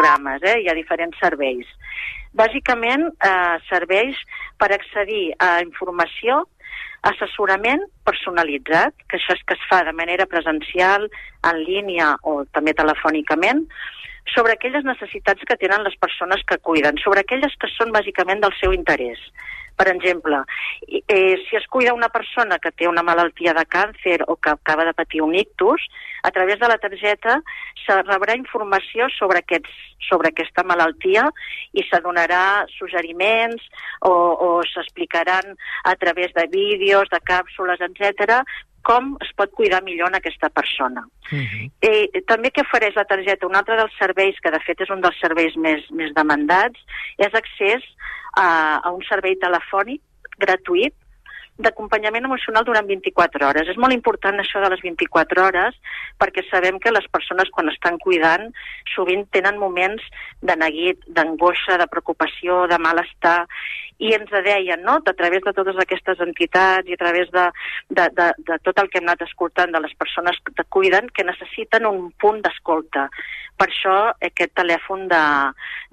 [0.00, 0.60] programes, eh?
[0.62, 1.68] hi ha diferents serveis.
[2.36, 4.16] Bàsicament, eh, serveis
[4.58, 6.44] per accedir a informació,
[7.02, 11.08] assessorament personalitzat, que això és que es fa de manera presencial,
[11.50, 13.64] en línia o també telefònicament,
[14.34, 18.54] sobre aquelles necessitats que tenen les persones que cuiden, sobre aquelles que són bàsicament del
[18.60, 19.18] seu interès.
[19.80, 20.42] Per exemple,
[21.08, 24.84] eh, si es cuida una persona que té una malaltia de càncer o que acaba
[24.84, 25.86] de patir un ictus,
[26.22, 27.38] a través de la targeta
[27.86, 29.72] se rebrà informació sobre, aquests,
[30.04, 31.30] sobre aquesta malaltia
[31.72, 33.64] i se donarà suggeriments
[34.04, 35.56] o, o s'explicaran
[35.88, 38.42] a través de vídeos, de càpsules, etc
[38.82, 41.04] com es pot cuidar millor en aquesta persona.
[41.30, 41.70] Uh -huh.
[41.80, 45.00] eh, també que ofereix la targeta, un altre dels serveis, que de fet és un
[45.00, 46.78] dels serveis més, més demandats,
[47.18, 47.82] és accés
[48.36, 50.00] a, a un servei telefònic
[50.38, 50.94] gratuït
[51.58, 53.68] d'acompanyament emocional durant 24 hores.
[53.68, 55.76] És molt important això de les 24 hores
[56.20, 58.48] perquè sabem que les persones quan estan cuidant
[58.94, 60.04] sovint tenen moments
[60.40, 63.44] de neguit, d'angoixa, de preocupació, de malestar
[64.00, 67.44] i ens deien, no?, a través de totes aquestes entitats i a través de,
[67.90, 71.10] de, de, de tot el que hem anat escoltant de les persones que te cuiden,
[71.12, 73.10] que necessiten un punt d'escolta.
[73.60, 75.20] Per això aquest telèfon de,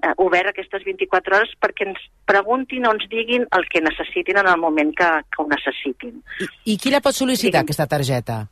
[0.00, 4.48] eh, obert aquestes 24 hores perquè ens preguntin o ens diguin el que necessitin en
[4.48, 6.22] el moment que, que ho necessitin.
[6.40, 7.66] I, I qui la pot sol·licitar, Diguin.
[7.66, 8.42] aquesta targeta?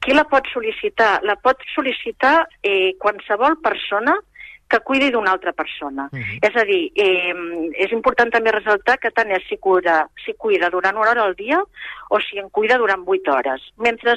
[0.00, 1.20] Qui la pot sol·licitar?
[1.28, 4.16] La pot sol·licitar eh, qualsevol persona
[4.70, 6.08] que cuidi d'una altra persona.
[6.12, 6.38] Uh -huh.
[6.46, 7.34] És a dir, eh,
[7.84, 11.34] és important també ressaltar que tant és si cuida, si cuida durant una hora al
[11.34, 11.60] dia
[12.08, 13.60] o si en cuida durant vuit hores.
[13.76, 14.14] Mentre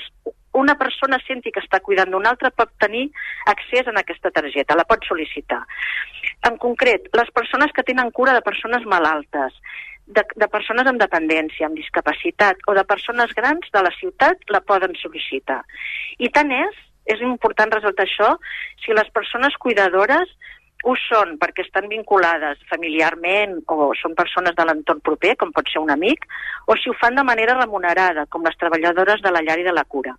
[0.54, 3.12] una persona senti que està cuidant d'una altra pot tenir
[3.46, 5.66] accés a aquesta targeta, la pot sol·licitar.
[6.44, 9.54] En concret, les persones que tenen cura de persones malaltes,
[10.08, 14.62] de, de persones amb dependència, amb discapacitat o de persones grans de la ciutat la
[14.62, 15.62] poden sol·licitar.
[16.20, 18.30] I tant és és important ressaltar això,
[18.84, 20.30] si les persones cuidadores
[20.84, 25.82] ho són perquè estan vinculades familiarment o són persones de l'entorn proper, com pot ser
[25.84, 26.28] un amic,
[26.68, 29.76] o si ho fan de manera remunerada, com les treballadores de la llar i de
[29.76, 30.16] la cura.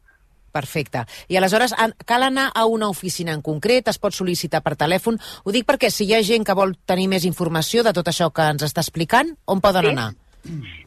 [0.54, 1.04] Perfecte.
[1.28, 1.74] I aleshores
[2.06, 5.18] cal anar a una oficina en concret, es pot sol·licitar per telèfon.
[5.44, 8.30] Ho dic perquè si hi ha gent que vol tenir més informació de tot això
[8.30, 9.96] que ens està explicant, on poden sí?
[9.96, 10.12] anar?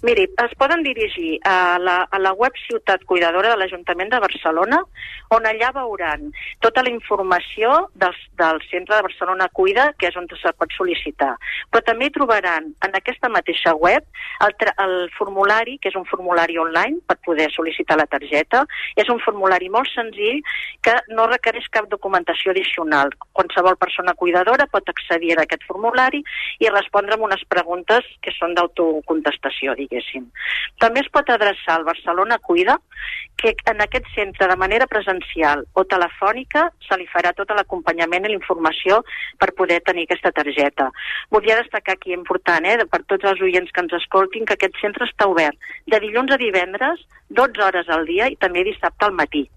[0.03, 4.78] Miri, es poden dirigir a la, a la web Ciutat Cuidadora de l'Ajuntament de Barcelona,
[5.34, 6.29] on allà veuran
[6.62, 11.34] tota la informació del, del Centre de Barcelona Cuida, que és on se pot sol·licitar.
[11.73, 14.06] Però també trobaran en aquesta mateixa web
[14.45, 14.53] el,
[14.85, 18.63] el formulari, que és un formulari online per poder sol·licitar la targeta.
[18.95, 20.44] És un formulari molt senzill
[20.85, 23.09] que no requereix cap documentació addicional.
[23.34, 26.22] Qualsevol persona cuidadora pot accedir a aquest formulari
[26.62, 30.28] i respondre amb unes preguntes que són d'autocontestació prestació, diguéssim.
[30.80, 32.78] També es pot adreçar al Barcelona Cuida,
[33.38, 38.30] que en aquest centre de manera presencial o telefònica se li farà tot l'acompanyament i
[38.30, 39.03] la informació
[39.40, 40.91] per poder tenir aquesta targeta.
[41.31, 45.06] Volia destacar aquí, important, eh, per tots els oients que ens escoltin, que aquest centre
[45.06, 49.47] està obert de dilluns a divendres, 12 hores al dia i també dissabte al matí.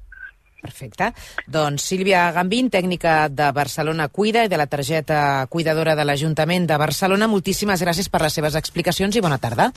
[0.61, 1.13] Perfecte.
[1.47, 6.79] Doncs Sílvia Gambín, tècnica de Barcelona Cuida i de la targeta cuidadora de l'Ajuntament de
[6.81, 9.71] Barcelona, moltíssimes gràcies per les seves explicacions i bona tarda.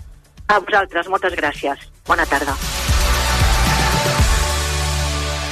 [0.48, 1.88] A vosaltres, moltes gràcies.
[2.08, 2.58] Bona tarda.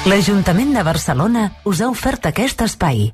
[0.02, 3.12] L'Ajuntament de Barcelona us ha ofert aquest espai.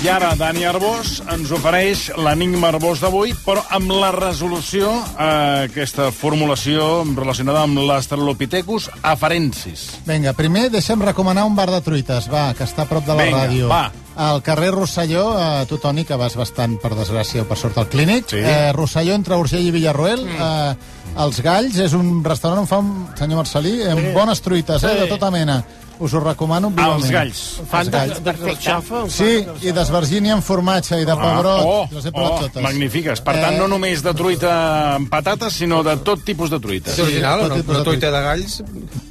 [0.00, 6.06] I ara Dani Arbós ens ofereix l'enigma Arbós d'avui, però amb la resolució, eh, aquesta
[6.08, 9.82] formulació relacionada amb l'Astralopithecus afarensis.
[10.06, 13.26] Vinga, primer deixem recomanar un bar de truites, va, que està a prop de la
[13.26, 13.68] Vinga, ràdio.
[13.68, 13.90] va.
[14.16, 17.88] Al carrer Rosselló, eh, tu, Toni, que vas bastant, per desgràcia, o per sort, al
[17.88, 18.30] clínic.
[18.30, 18.40] Sí.
[18.40, 20.24] Eh, Rosselló, entre Urgell i Villarroel.
[20.24, 20.40] Mm.
[20.40, 24.12] Eh, els Galls és un restaurant on fa, un, senyor Marcelí, amb sí.
[24.16, 25.60] bones truites, eh, de tota mena
[26.00, 27.02] us ho recomano vivament.
[27.04, 27.40] Els galls.
[27.70, 29.02] Fan de, de carxofa?
[29.12, 29.30] Sí,
[29.68, 31.64] i d'esvergini amb formatge i de pebrot.
[31.66, 32.62] oh, Les he provat oh, totes.
[32.64, 33.20] magnífiques.
[33.26, 34.52] Per tant, Eh, no només de truita
[34.96, 36.94] amb patates, sinó de tot tipus de truites.
[36.96, 37.60] És original, tot no?
[37.62, 38.60] tipus de truita de galls.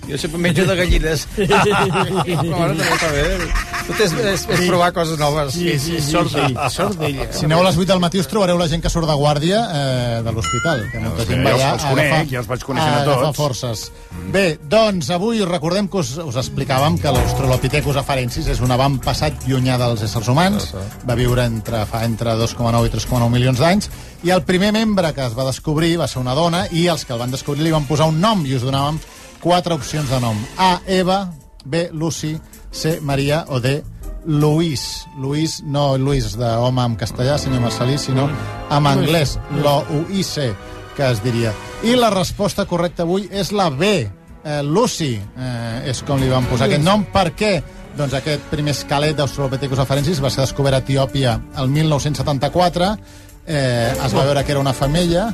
[0.09, 1.27] Jo sempre menjo de gallines.
[1.37, 3.25] bueno, també està bé.
[3.89, 5.53] Tot és, és, és provar coses noves.
[5.53, 7.19] Sí, sí, sort d'ell, sort d'ell.
[7.35, 9.59] Si aneu a les 8 del matí us trobareu la gent que surt de guàrdia
[9.69, 13.01] eh, de l'hospital, que molta gent va ja els conec, ja els vaig coneixent a
[13.03, 13.37] agafar tots.
[13.37, 13.85] forces.
[14.33, 19.75] Bé, doncs avui recordem que us, us explicàvem que l'Australopithecus afarensis és un avantpassat llunyà
[19.81, 20.69] dels éssers humans,
[21.03, 23.89] va viure entre, fa entre 2,9 i 3,9 milions d'anys,
[24.23, 27.11] i el primer membre que es va descobrir va ser una dona, i els que
[27.11, 28.95] el van descobrir li van posar un nom, i us donàvem
[29.43, 30.39] quatre opcions de nom.
[30.55, 31.25] A, Eva,
[31.65, 32.37] B, Lucy,
[32.71, 33.81] C, Maria o D,
[34.25, 35.03] Luís.
[35.19, 38.29] Luís, no Luís d'home en castellà, senyor Marcelí, sinó
[38.71, 40.53] en anglès, L-O-U-I-C,
[40.95, 41.51] que es diria.
[41.83, 44.07] I la resposta correcta avui és la B,
[44.49, 47.05] eh, Lucy, eh, és com li van posar aquest nom.
[47.13, 47.53] Per què?
[47.99, 52.91] Doncs aquest primer esquelet d'Australopithecus afarensis va ser descobert a Etiòpia el 1974,
[53.49, 55.25] eh, es va veure que era una femella,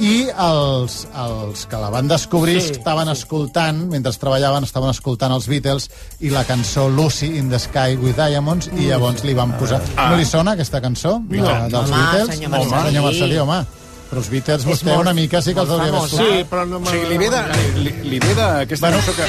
[0.00, 5.46] i els, els que la van descobrir Sí, estaven escoltant, mentre treballaven, estaven escoltant els
[5.52, 5.90] Beatles
[6.24, 9.82] i la cançó Lucy in the Sky with Diamonds, i llavors li van posar...
[9.96, 10.10] Ah.
[10.10, 11.18] No li sona aquesta cançó?
[11.28, 12.34] de, dels Home, Beatles?
[12.34, 12.88] senyor Home, Marcelí.
[12.88, 13.81] senyor Marcelí, home.
[14.12, 16.20] Però els Beatles, vostè molt- una mica sí que els hauria escoltat.
[16.20, 17.40] Sí, però no O sigui, li ve de,
[17.80, 18.98] li, li ve d'aquesta Bueno.
[19.00, 19.28] cançó que...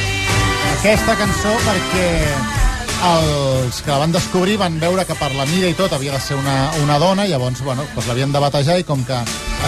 [0.74, 2.10] aquesta cançó perquè
[3.04, 6.20] els que la van descobrir van veure que per la mida i tot havia de
[6.24, 9.18] ser una, una dona, i llavors bueno, doncs l'havien de batejar i com que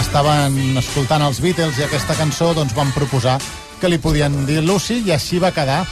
[0.00, 3.38] estaven escoltant els Beatles i aquesta cançó, doncs van proposar
[3.80, 5.82] que li podien dir Lucy i així va quedar.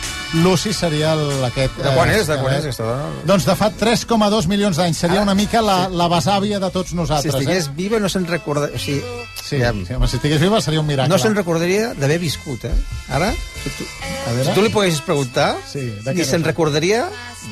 [0.42, 1.76] Lucy seria el, aquest...
[1.78, 2.26] De quan eh, és?
[2.26, 3.04] De quan és aquesta dona?
[3.28, 4.98] Doncs de fa 3,2 milions d'anys.
[5.04, 7.34] Seria una mica la, la besàvia de tots Si nosaltres.
[7.38, 7.75] estigués eh?
[7.76, 8.75] viva no se'n recordaria...
[8.75, 9.02] O sigui,
[9.44, 11.12] Sí, aviam, sí, home, si estigués viva seria un miracle.
[11.12, 12.72] no se'n recordaria d'haver viscut, eh?
[13.12, 13.28] Ara,
[13.62, 13.84] si tu,
[14.25, 14.46] A veure.
[14.48, 17.02] si tu li poguessis preguntar, Sí, ni se'n recordaria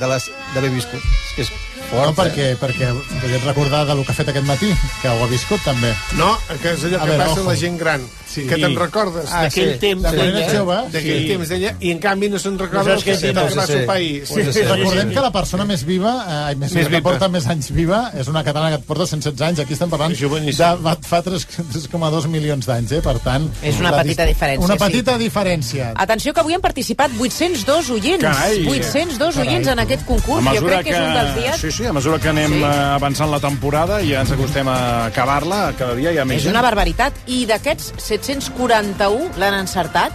[0.00, 0.96] de les- d'haver viscut.
[1.04, 1.50] És que és
[1.90, 2.88] fort, No, perquè, perquè
[3.20, 5.92] podries recordar del que ha fet aquest matí, que ho ha viscut també.
[6.16, 6.32] No,
[6.62, 7.50] que és allò A que veure, passa ojo.
[7.50, 8.46] la gent gran, Sí.
[8.48, 9.78] que te'n recordes Ah, d'aquell sí.
[9.78, 11.28] temps d'ella, d'aquell Sí.
[11.28, 13.72] temps d'ella, i en canvi no se'n recorda el que, sí, sí, que va sí.
[13.72, 14.22] sopar-hi.
[14.26, 14.62] Sí, sí, sí.
[14.62, 16.14] Recordem que la persona més viva,
[16.50, 17.02] eh, més, més que viva.
[17.10, 19.60] porta més anys viva, és una catalana que et porta 116 anys.
[19.60, 23.00] Aquí estem parlant de fa 3 3,2 milions d'anys, eh?
[23.02, 23.48] Per tant...
[23.62, 24.84] És una petita diferència, Una sí.
[24.84, 25.92] petita diferència.
[25.96, 28.22] Atenció, que avui han participat 802 oients.
[28.24, 28.66] Carai.
[28.68, 30.44] 802 Carai, oients en aquest concurs.
[30.56, 31.60] Jo crec que és un dels dies...
[31.60, 32.58] Sí, sí, a mesura que anem Sí.
[32.58, 32.64] sí.
[32.64, 36.42] avançant la temporada i ja ens acostem a acabar-la, cada dia hi ha més És
[36.44, 36.54] gent.
[36.54, 37.12] una barbaritat.
[37.26, 40.12] I d'aquests 741 l'han encertat.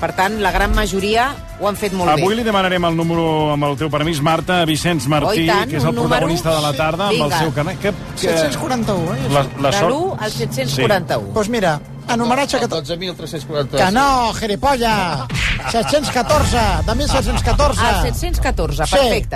[0.00, 1.26] Per tant, la gran majoria
[1.60, 2.36] ho han fet molt Avui bé.
[2.38, 5.76] li demanarem el número, amb el teu permís, Marta, a Vicenç Martí, Oh, tant, que
[5.76, 6.08] és el un número.
[6.08, 7.78] protagonista de la tarda, amb el seu carnet.
[7.82, 8.16] Que, que...
[8.16, 9.28] 741, eh?
[9.30, 9.92] La, la De sort...
[9.92, 11.20] l'1 al 741.
[11.20, 11.78] Doncs pues mira,
[12.08, 13.76] en homenatge Cata- 12.340.
[13.76, 15.26] Que no, geripolla!
[15.70, 17.80] 714, de 1714.
[17.82, 19.26] Al 714, Sí.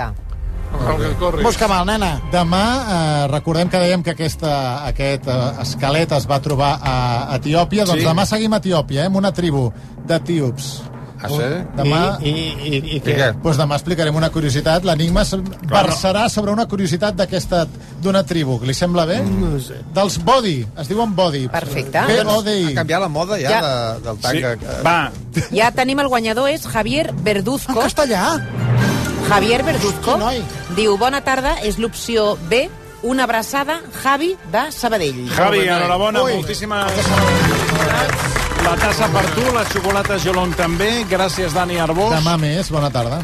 [0.95, 1.43] El que corre.
[1.43, 2.21] Busca mal, nena.
[2.31, 2.63] Demà,
[2.95, 6.95] eh, recordem que dèiem que aquesta, aquest eh, esquelet es va trobar a
[7.39, 8.07] Etiòpia, doncs Sí.
[8.07, 9.71] demà seguim a Etiòpia, eh, amb una tribu
[10.05, 10.81] d'etíops.
[11.25, 11.37] Ah, sí?
[11.77, 11.99] Demà...
[12.21, 13.13] I, i, i, i I què?
[13.17, 13.27] què?
[13.41, 14.83] Doncs demà explicarem una curiositat.
[14.85, 15.23] L'enigma
[15.71, 17.63] versarà sobre una curiositat d'aquesta
[18.03, 18.59] d'una tribu.
[18.61, 19.21] Li sembla bé?
[19.23, 19.79] No sé.
[19.95, 20.67] Dels Body.
[20.77, 21.47] Es diuen Body.
[21.47, 21.97] Perfecte.
[21.97, 22.75] Ha B-O-D-I.
[22.75, 23.61] canviat la moda ja, Ja.
[23.63, 24.21] de, del Sí.
[24.21, 24.55] tanga.
[24.57, 25.11] que- Va,
[25.51, 27.71] Ja tenim el guanyador, és Javier Verduzco.
[27.73, 28.45] En castellà?
[29.25, 30.19] Javier Verduzco
[30.77, 32.67] diu, bona tarda, és l'opció B,
[33.05, 35.25] una abraçada, Javi, de Sabadell.
[35.33, 36.35] Javi, enhorabona, Ui.
[36.37, 36.99] moltíssimes
[38.65, 40.89] La tassa per tu, la xocolata Jolong també.
[41.09, 42.15] Gràcies, Dani Arbós.
[42.15, 42.71] Demà més.
[42.73, 43.19] Bona tarda.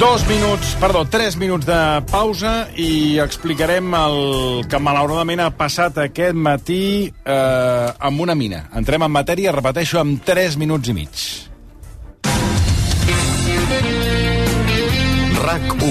[0.00, 1.78] Dos minuts, perdó, tres minuts de
[2.10, 4.16] pausa i explicarem el
[4.66, 8.64] que malauradament ha passat aquest matí eh, amb una mina.
[8.74, 11.28] Entrem en matèria, repeteixo, amb tres minuts i mig.
[15.46, 15.90] RAC1.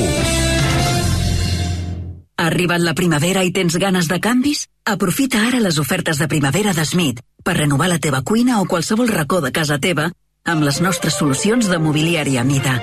[2.35, 4.65] Ha arribat la primavera i tens ganes de canvis?
[4.83, 9.07] Aprofita ara les ofertes de primavera de Smith per renovar la teva cuina o qualsevol
[9.07, 10.09] racó de casa teva
[10.43, 12.75] amb les nostres solucions de mobiliari a mida.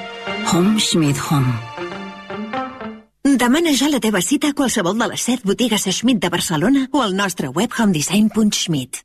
[0.53, 1.53] Home Schmidt Home.
[3.37, 7.03] Demana ja la teva cita a qualsevol de les 7 botigues Schmidt de Barcelona o
[7.03, 9.05] al nostre web homedesign.schmidt.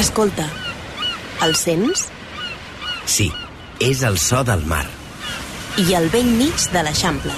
[0.00, 0.48] Escolta,
[1.44, 2.08] el sents?
[3.04, 3.30] Sí,
[3.80, 4.84] és el so del mar.
[5.78, 7.32] I al vell mig de l'Eixample.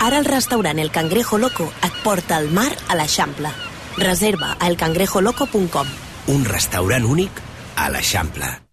[0.00, 3.52] Ara el restaurant El Cangrejo Loco et porta al mar a l'Eixample.
[3.98, 5.94] Reserva a elcangrejoloco.com.
[6.34, 7.44] Un restaurant únic
[7.76, 8.69] a l'Eixample.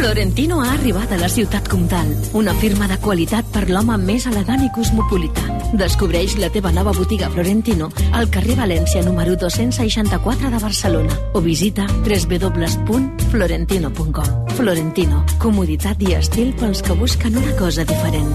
[0.00, 4.64] Florentino ha arribat a la ciutat comtal, una firma de qualitat per l'home més elegant
[4.64, 5.42] i cosmopolita.
[5.76, 11.86] Descobreix la teva nova botiga Florentino al carrer València número 264 de Barcelona o visita
[12.00, 14.48] www.florentino.com.
[14.56, 18.34] Florentino, comoditat i estil pels que busquen una cosa diferent.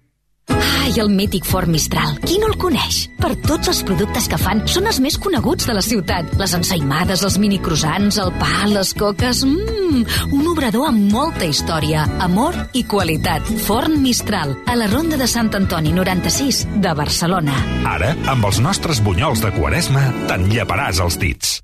[0.91, 2.17] Ai, el mític Ford Mistral.
[2.19, 3.05] Qui no el coneix?
[3.15, 6.33] Per tots els productes que fan, són els més coneguts de la ciutat.
[6.35, 9.45] Les ensaïmades, els minicroissants, el pa, les coques...
[9.47, 10.01] Mmm,
[10.35, 13.47] un obrador amb molta història, amor i qualitat.
[13.63, 17.55] Forn Mistral, a la Ronda de Sant Antoni 96 de Barcelona.
[17.93, 21.55] Ara, amb els nostres bunyols de Quaresma, te'n lleparàs els dits.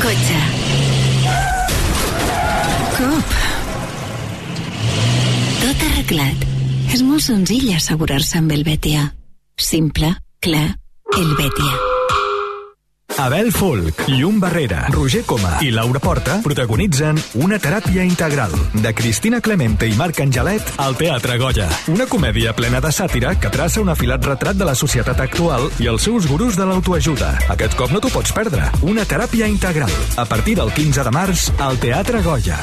[0.00, 0.40] Cotxe.
[2.96, 3.38] Cop.
[5.60, 6.53] Tot arreglat.
[6.94, 9.08] És molt senzill assegurar-se amb el Betia.
[9.58, 10.76] Simple, clar,
[11.18, 11.72] el Betia.
[13.18, 19.40] Abel Folk, Llum Barrera, Roger Coma i Laura Porta protagonitzen Una teràpia integral de Cristina
[19.40, 21.66] Clemente i Marc Angelet al Teatre Goya.
[21.94, 25.90] Una comèdia plena de sàtira que traça un afilat retrat de la societat actual i
[25.90, 27.32] els seus gurus de l'autoajuda.
[27.54, 28.70] Aquest cop no t'ho pots perdre.
[28.86, 29.90] Una teràpia integral.
[30.14, 32.62] A partir del 15 de març al Teatre Goya.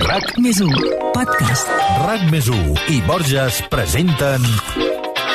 [0.00, 0.70] RAC més 1,
[1.12, 1.68] podcast.
[2.06, 4.46] RAC més 1 i Borges presenten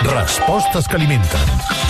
[0.07, 1.86] Respostes que alimenten.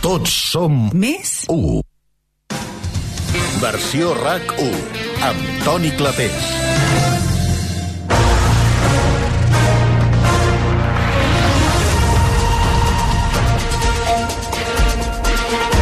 [0.00, 1.82] Tots som més 1.
[3.60, 4.78] Versió RAC 1
[5.28, 6.38] amb Toni Clapés.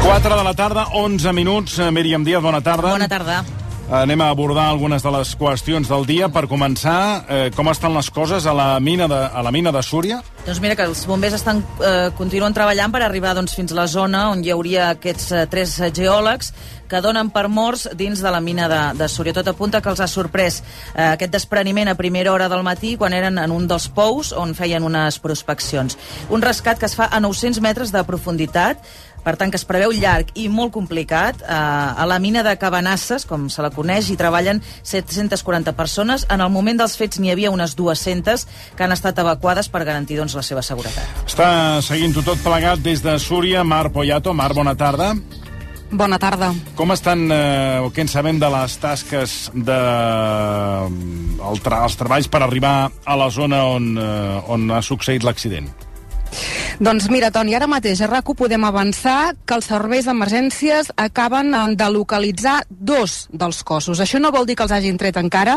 [0.03, 1.79] Quatre de la tarda, 11 minuts.
[1.79, 2.91] Eh, Míriam Díaz, bona tarda.
[2.99, 3.45] Bona tarda.
[3.89, 6.27] Anem a abordar algunes de les qüestions del dia.
[6.29, 9.83] Per començar, eh, com estan les coses a la mina de, a la mina de
[9.83, 10.21] Súria?
[10.45, 13.87] Doncs mira que els bombers estan, eh, continuen treballant per arribar doncs, fins a la
[13.87, 16.53] zona on hi hauria aquests eh, tres geòlegs
[16.89, 19.33] que donen per morts dins de la mina de, de Súria.
[19.33, 20.63] Tot apunta que els ha sorprès
[20.95, 24.53] eh, aquest despreniment a primera hora del matí quan eren en un dels pous on
[24.57, 25.97] feien unes prospeccions.
[26.29, 28.81] Un rescat que es fa a 900 metres de profunditat,
[29.29, 31.43] per tant, que es preveu llarg i molt complicat.
[31.45, 36.25] Eh, a la mina de Cabanasses, com se la coneix, hi treballen 740 persones.
[36.33, 40.17] En el moment dels fets n'hi havia unes 200 que han estat evacuades per garantir
[40.17, 41.27] doncs, la seva seguretat.
[41.27, 41.51] Està
[41.85, 43.67] seguint-ho tot plegat des de Súria.
[43.69, 44.33] Mar Poyato.
[44.33, 45.13] Mar, bona tarda.
[45.91, 46.53] Bona tarda.
[46.77, 49.79] Com estan, eh, o què en sabem de les tasques de
[51.49, 55.69] el tra els treballs per arribar a la zona on, eh, on ha succeït l'accident?
[56.79, 61.63] Doncs mira, Toni, ara mateix a RAC1 podem avançar que els serveis d'emergències acaben eh,
[61.75, 63.99] de localitzar dos dels cossos.
[63.99, 65.57] Això no vol dir que els hagin tret encara,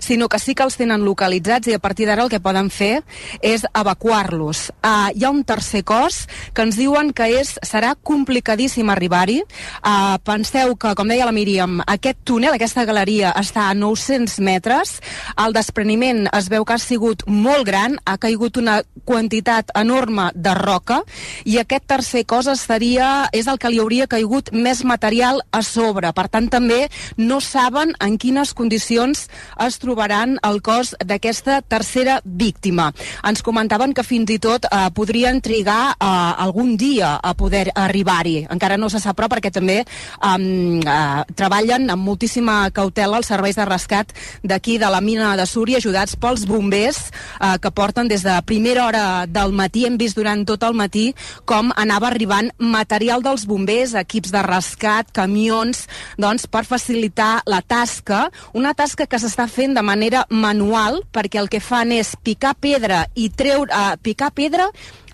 [0.00, 3.02] sinó que sí que els tenen localitzats i a partir d'ara el que poden fer
[3.44, 4.70] és evacuar-los.
[4.80, 6.22] Uh, hi ha un tercer cos
[6.56, 9.42] que ens diuen que és, serà complicadíssim arribar-hi.
[9.84, 14.96] Uh, penseu que, com deia la Míriam, aquest túnel, aquesta galeria, està a 900 metres.
[15.36, 20.54] El despreniment es veu que ha sigut molt gran, ha caigut una quantitat enorme de
[20.58, 21.00] roca
[21.44, 26.12] i aquest tercer cos estaria, és el que li hauria caigut més material a sobre.
[26.12, 29.26] Per tant, també no saben en quines condicions
[29.66, 32.90] es trobaran el cos d'aquesta tercera víctima.
[33.26, 36.06] Ens comentaven que fins i tot eh, podrien trigar eh,
[36.44, 38.46] algun dia a poder arribar-hi.
[38.52, 39.86] Encara no se sap, però, perquè també eh,
[40.26, 45.80] eh, treballen amb moltíssima cautela els serveis de rescat d'aquí de la mina de Súria,
[45.82, 49.86] ajudats pels bombers eh, que porten des de primera hora del matí.
[49.86, 51.10] Hem vist durant tot el matí
[51.48, 55.86] com anava arribant material dels bombers, equips de rescat, camions,
[56.20, 58.26] doncs per facilitar la tasca,
[58.58, 63.04] una tasca que s'està fent de manera manual perquè el que fan és picar pedra
[63.14, 64.70] i treure, uh, picar pedra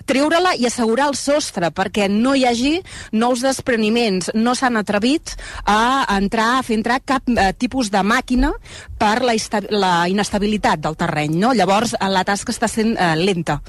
[0.09, 2.75] treure-la i assegurar el sostre perquè no hi hagi
[3.13, 4.33] nous despreniments.
[4.35, 5.35] No s'han atrevit
[5.69, 8.55] a entrar a fer entrar cap eh, tipus de màquina
[8.99, 9.37] per la,
[9.71, 11.37] la inestabilitat del terreny.
[11.45, 11.53] No?
[11.53, 13.61] Llavors, eh, la tasca està sent eh, lenta.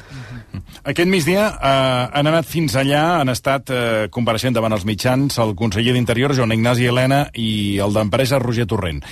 [0.89, 5.56] Aquest migdia eh, han anat fins allà, han estat eh, compareixent davant els mitjans el
[5.60, 9.03] conseller d'Interior, Joan Ignasi Helena, i el d'Empresa, Roger Torrent.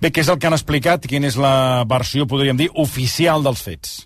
[0.00, 1.08] Bé, què és el que han explicat?
[1.10, 3.98] Quina és la versió, podríem dir, oficial dels fets?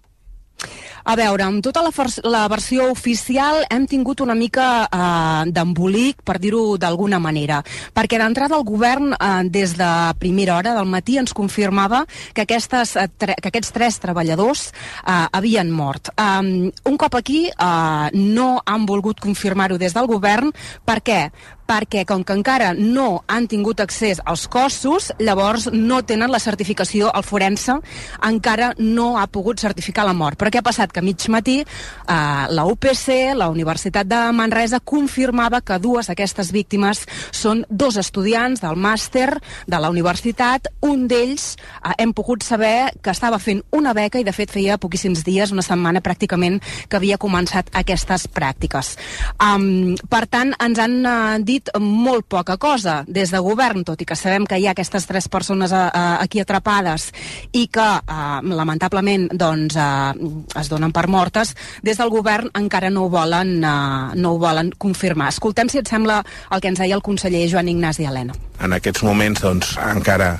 [1.04, 1.90] A veure, amb tota la,
[2.32, 7.58] la versió oficial hem tingut una mica eh, d'embolic, per dir-ho d'alguna manera,
[7.92, 12.96] perquè d'entrada el govern, eh, des de primera hora del matí, ens confirmava que, aquestes,
[12.96, 16.08] eh, que aquests tres treballadors eh, havien mort.
[16.16, 20.54] Um, un cop aquí, eh, no han volgut confirmar-ho des del govern.
[20.88, 21.20] Per què?
[21.66, 27.11] Perquè com que encara no han tingut accés als cossos, llavors no tenen la certificació,
[27.14, 27.78] el forense
[28.25, 30.38] encara no ha pogut certificar la mort.
[30.38, 30.92] Però què ha passat?
[30.92, 36.52] Que a mig matí eh, la UPC, la Universitat de Manresa, confirmava que dues d'aquestes
[36.52, 39.30] víctimes són dos estudiants del màster
[39.66, 40.68] de la universitat.
[40.85, 44.78] Un d'ells eh, hem pogut saber que estava fent una beca i de fet feia
[44.80, 48.94] poquíssims dies, una setmana pràcticament, que havia començat aquestes pràctiques.
[49.42, 54.06] Um, per tant, ens han uh, dit molt poca cosa des de govern, tot i
[54.08, 57.11] que sabem que hi ha aquestes tres persones uh, uh, aquí atrapades
[57.52, 60.12] i que, uh, lamentablement, doncs, uh,
[60.61, 64.73] es donen per mortes, des del govern encara no ho volen, uh, no ho volen
[64.78, 65.30] confirmar.
[65.34, 68.37] Escoltem, si et sembla, el que ens deia el conseller Joan Ignasi Helena.
[68.62, 70.38] En aquests moments doncs, encara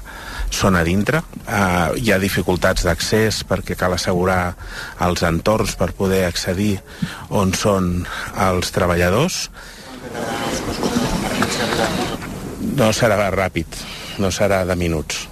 [0.55, 1.23] són a dintre.
[1.45, 4.55] Uh, hi ha dificultats d'accés perquè cal assegurar
[5.05, 6.77] els entorns per poder accedir
[7.31, 7.97] on són
[8.49, 9.49] els treballadors.
[12.75, 13.79] No serà ràpid,
[14.19, 15.29] no serà de minuts.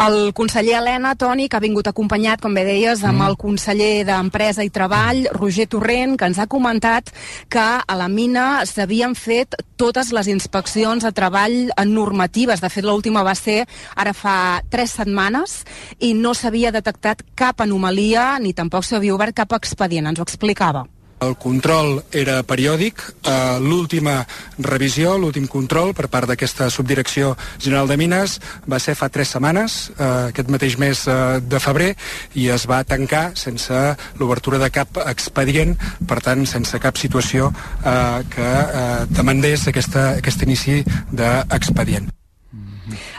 [0.00, 4.64] El conseller Helena, Toni, que ha vingut acompanyat, com bé deies, amb el conseller d'Empresa
[4.64, 7.10] i Treball, Roger Torrent, que ens ha comentat
[7.52, 11.58] que a la mina s'havien fet totes les inspeccions de treball
[11.90, 12.62] normatives.
[12.64, 15.58] De fet, l'última va ser ara fa tres setmanes
[15.98, 20.08] i no s'havia detectat cap anomalia ni tampoc s'havia obert cap expedient.
[20.08, 20.86] Ens ho explicava.
[21.20, 23.02] El control era periòdic.
[23.22, 24.26] Eh, L'última
[24.58, 28.38] revisió, l'últim control per part d'aquesta subdirecció general de mines
[28.70, 31.90] va ser fa tres setmanes, eh, aquest mateix mes eh, de febrer,
[32.34, 33.82] i es va tancar sense
[34.18, 35.76] l'obertura de cap expedient,
[36.08, 37.52] per tant, sense cap situació
[37.84, 40.80] eh, que eh, demandés aquesta, aquest inici
[41.12, 42.10] d'expedient.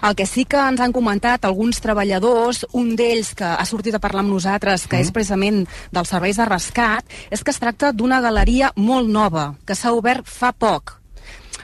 [0.07, 4.03] El que sí que ens han comentat alguns treballadors, un d'ells que ha sortit a
[4.03, 5.07] parlar amb nosaltres, que mm.
[5.07, 5.61] és precisament
[5.91, 10.27] dels serveis de rescat, és que es tracta d'una galeria molt nova, que s'ha obert
[10.27, 10.97] fa poc.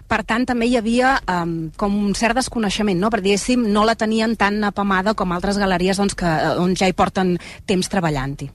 [0.08, 3.10] Per tant, també hi havia um, com un cert desconeixement, no?
[3.12, 6.30] perquè diguéssim, no la tenien tan apamada com altres galeries doncs, que,
[6.64, 7.36] on ja hi porten
[7.68, 8.48] temps treballant-hi.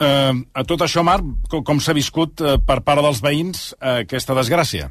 [0.00, 4.00] Uh, a tot això, Marc, com, com s'ha viscut uh, per part dels veïns uh,
[4.00, 4.88] aquesta desgràcia?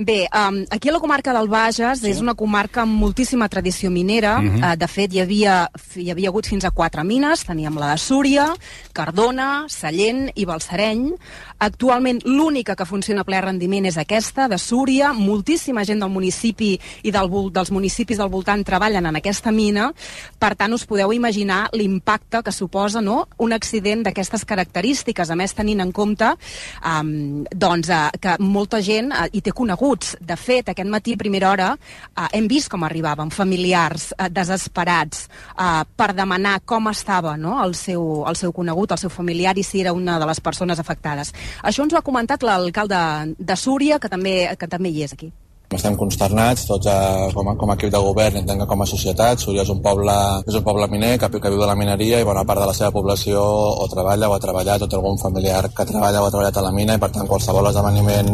[0.00, 2.12] Bé, um, aquí a la comarca del Bages sí.
[2.12, 4.36] és una comarca amb moltíssima tradició minera.
[4.38, 4.72] Uh -huh.
[4.72, 7.42] uh, de fet, hi havia, hi havia hagut fins a quatre mines.
[7.44, 8.54] Teníem la de Súria,
[8.92, 11.14] Cardona, Sallent i Balsareny.
[11.58, 15.12] Actualment l'única que funciona a ple rendiment és aquesta, de Súria.
[15.12, 19.92] Moltíssima gent del municipi i del, dels municipis del voltant treballen en aquesta mina.
[20.38, 23.26] Per tant, us podeu imaginar l'impacte que suposa no?
[23.38, 25.30] un accident d'aquestes característiques.
[25.30, 26.36] A més, tenint en compte
[26.84, 29.50] um, doncs, uh, que molta gent uh, hi té
[29.88, 30.16] coneguts.
[30.20, 35.28] De fet, aquest matí a primera hora uh, hem vist com arribaven familiars uh, desesperats
[35.56, 37.58] uh, per demanar com estava no?
[37.64, 40.78] el, seu, el seu conegut, el seu familiar i si era una de les persones
[40.78, 41.32] afectades.
[41.62, 45.32] Això ens ho ha comentat l'alcalde de Súria, que també, que també hi és aquí.
[45.68, 48.86] Estem consternats, tots a, com, a, com a equip de govern entenc que com a
[48.88, 49.42] societat.
[49.42, 50.14] Súria és un poble,
[50.48, 52.76] és un poble miner que, que viu de la mineria i bona part de la
[52.78, 56.32] seva població o treballa o ha treballat o té algun familiar que treballa o ha
[56.32, 58.32] treballat a la mina i per tant qualsevol esdeveniment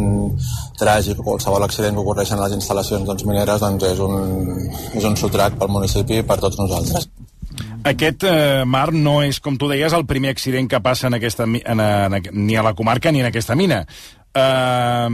[0.79, 5.11] tràgic o qualsevol accident que ocorreix en les instal·lacions doncs, mineres doncs, és, un, és
[5.11, 7.11] un sotrac pel municipi i per tots nosaltres.
[7.85, 11.43] Aquest, eh, Marc, no és, com tu deies, el primer accident que passa en aquesta,
[11.43, 11.81] en, en,
[12.15, 13.83] en, ni a la comarca ni en aquesta mina.
[14.31, 15.09] Eh,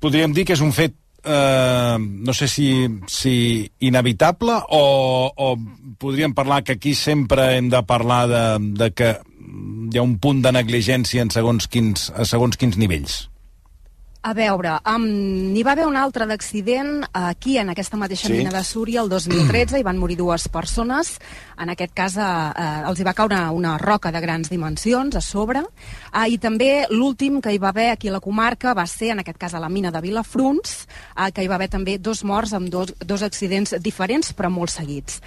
[0.00, 2.70] podríem dir que és un fet eh, no sé si,
[3.06, 5.56] si inevitable o, o
[5.98, 8.44] podríem parlar que aquí sempre hem de parlar de,
[8.78, 9.14] de que
[9.92, 13.26] hi ha un punt de negligència en segons quins, a segons quins nivells?
[14.26, 15.04] A veure, um,
[15.54, 18.34] n'hi va haver un altre d'accident aquí, en aquesta mateixa sí.
[18.34, 21.12] mina de Súria, el 2013, i van morir dues persones.
[21.58, 25.62] En aquest cas, uh, els hi va caure una roca de grans dimensions a sobre.
[26.12, 29.20] Uh, I també l'últim que hi va haver aquí a la comarca va ser, en
[29.20, 32.52] aquest cas, a la mina de Vilafruns, uh, que hi va haver també dos morts
[32.52, 35.20] amb dos, dos accidents diferents, però molt seguits.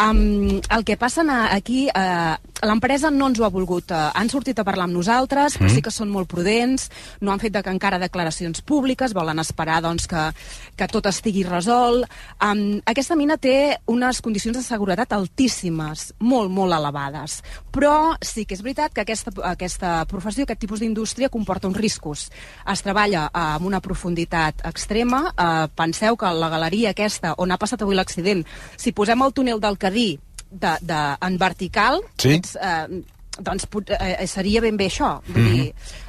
[0.00, 3.90] Um, el que passa aquí, uh, l'empresa no ens ho ha volgut.
[3.92, 5.74] Uh, han sortit a parlar amb nosaltres, però Mm.
[5.74, 6.90] sí que són molt prudents,
[7.20, 10.32] no han fet de que encara declaracions públiques, volen esperar doncs, que,
[10.76, 12.08] que tot estigui resolt.
[12.40, 17.40] Um, aquesta mina té unes condicions de seguretat altíssimes, molt, molt elevades.
[17.72, 22.28] Però sí que és veritat que aquesta, aquesta professió, aquest tipus d'indústria, comporta uns riscos.
[22.68, 25.24] Es treballa uh, amb una profunditat extrema.
[25.32, 28.44] Uh, penseu que la galeria aquesta, on ha passat avui l'accident,
[28.76, 30.18] si posem el túnel del Cadí
[30.52, 32.34] de, de, en vertical, Sí.
[32.36, 33.02] ets, eh,
[33.40, 35.68] doncs pot, eh, seria ben bé això, vull dir,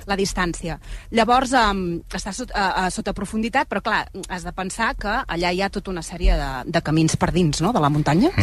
[0.09, 0.77] la distància.
[1.15, 5.61] Llavors, um, està sota, a sota profunditat, però clar, has de pensar que allà hi
[5.63, 8.33] ha tota una sèrie de, de camins per dins, no?, de la muntanya.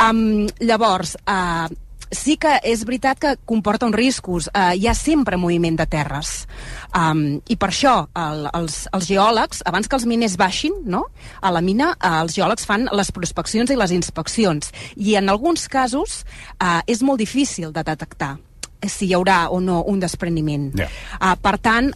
[0.00, 1.68] Um, llavors, uh,
[2.12, 4.48] sí que és veritat que comporta uns riscos.
[4.52, 6.46] Uh, hi ha sempre moviment de terres.
[6.94, 11.06] Um, I per això el, els, els geòlegs, abans que els miners baixin no?
[11.40, 14.72] a la mina, uh, els geòlegs fan les prospeccions i les inspeccions.
[14.96, 16.22] I en alguns casos
[16.60, 18.36] uh, és molt difícil de detectar
[18.82, 20.72] si hi haurà o no un despreniment.
[20.78, 20.88] Ja.
[21.20, 21.92] Uh, per tant,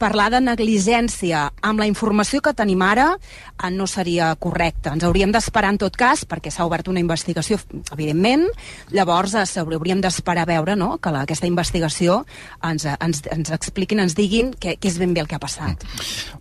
[0.00, 4.92] parlar de negligència amb la informació que tenim ara eh, no seria correcte.
[4.94, 7.60] Ens hauríem d'esperar en tot cas, perquè s'ha obert una investigació,
[7.92, 8.46] evidentment,
[8.94, 10.96] llavors eh, hauríem d'esperar a veure no?
[10.98, 12.22] que la, aquesta investigació
[12.66, 15.84] ens, ens, ens expliquin, ens diguin què, què és ben bé el que ha passat.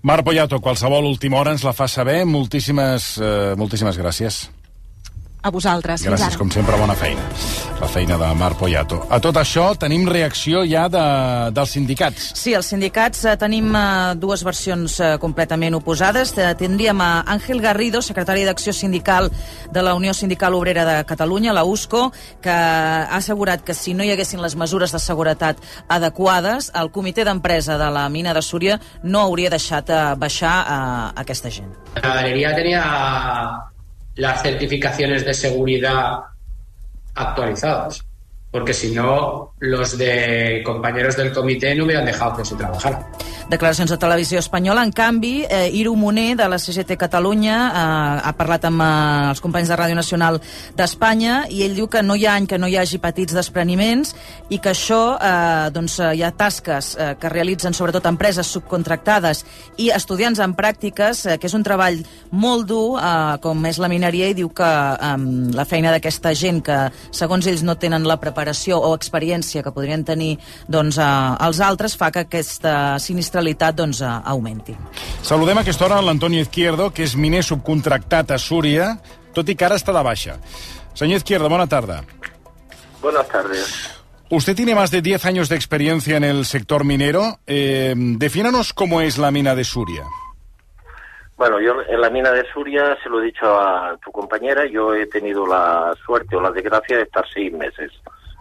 [0.02, 2.22] Mar Poyato, qualsevol última hora ens la fa saber.
[2.30, 4.48] Moltíssimes, eh, moltíssimes gràcies.
[5.42, 6.04] A vosaltres.
[6.04, 7.24] Gràcies, com sempre, bona feina.
[7.80, 8.98] La feina de Mar Poyato.
[9.08, 11.04] A tot això tenim reacció ja de,
[11.56, 12.34] dels sindicats.
[12.36, 13.84] Sí, els sindicats eh, tenim eh,
[14.20, 16.34] dues versions eh, completament oposades.
[16.36, 19.32] Eh, tindríem a Àngel Garrido, secretari d'Acció Sindical
[19.72, 22.10] de la Unió Sindical Obrera de Catalunya, la USCO,
[22.44, 27.24] que ha assegurat que si no hi haguessin les mesures de seguretat adequades, el comitè
[27.24, 31.72] d'empresa de la mina de Súria no hauria deixat eh, baixar eh, aquesta gent.
[31.96, 33.79] La galería tenía
[34.20, 36.20] las certificaciones de seguridad
[37.16, 38.06] actualizadas,
[38.52, 43.08] porque si no, los de compañeros del comité no hubieran dejado que se trabajara.
[43.50, 44.84] Declaracions de Televisió Espanyola.
[44.84, 49.42] En canvi, eh, Iru Moner, de la CGT Catalunya, eh, ha parlat amb eh, els
[49.42, 50.40] companys de Ràdio Nacional
[50.78, 54.16] d'Espanya i ell diu que no hi ha any que no hi hagi petits despreniments
[54.50, 59.46] i que això, eh, doncs, eh, hi ha tasques eh, que realitzen sobretot empreses subcontractades
[59.78, 63.90] i estudiants en pràctiques, eh, que és un treball molt dur, eh, com és la
[63.90, 65.16] mineria, i diu que eh,
[65.54, 66.80] la feina d'aquesta gent que,
[67.12, 68.39] segons ells, no tenen la preparació
[68.78, 74.22] o experiència que podrien tenir doncs, eh, els altres, fa que aquesta sinistralitat doncs, eh,
[74.26, 74.76] augmenti.
[75.22, 79.00] Saludem a aquesta hora l'Antonio Izquierdo, que és miner subcontractat a Súria,
[79.34, 80.38] tot i que ara està de baixa.
[80.94, 82.02] Señor Izquierdo, buena tarde.
[83.02, 84.00] Buenas tardes.
[84.32, 87.40] Usted tiene más de 10 años de experiencia en el sector minero.
[87.48, 90.04] Eh, defínanos cómo es la mina de Suria.
[91.36, 94.94] Bueno, yo en la mina de Suria, se lo he dicho a tu compañera, yo
[94.94, 97.92] he tenido la suerte o la desgracia de estar seis meses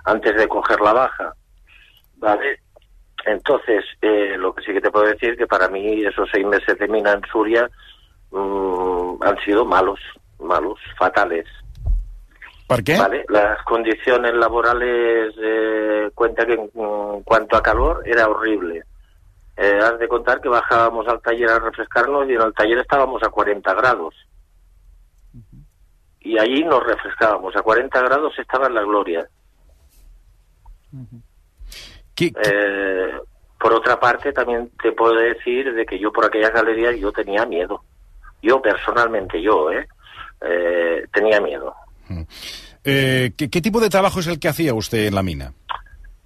[0.09, 1.35] antes de coger la baja.
[2.17, 2.61] ¿Vale?
[3.27, 6.79] Entonces, eh, lo que sí que te puedo decir que para mí esos seis meses
[6.79, 7.69] de mina en Suria
[8.31, 10.01] mm, han sido malos,
[10.39, 11.47] malos, fatales.
[12.67, 12.99] ¿Por qué?
[12.99, 13.25] ¿Vale?
[13.29, 18.85] Las condiciones laborales, eh, cuenta que en, en cuanto a calor era horrible.
[19.57, 23.23] Eh, has de contar que bajábamos al taller a refrescarnos y en el taller estábamos
[23.25, 24.15] a 40 grados.
[26.21, 27.57] Y allí nos refrescábamos.
[27.57, 29.29] A 40 grados estaba en la gloria.
[32.21, 33.13] Eh,
[33.59, 37.45] por otra parte, también te puedo decir de que yo por aquellas galerías yo tenía
[37.45, 37.83] miedo.
[38.43, 39.89] Yo personalmente, yo, ¿eh?
[40.41, 41.75] Eh, tenía miedo.
[42.85, 45.53] Eh, ¿qué, qué tipo de trabajo es el que hacía usted en la mina?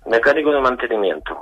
[0.07, 1.40] Mecánico de mantenimiento.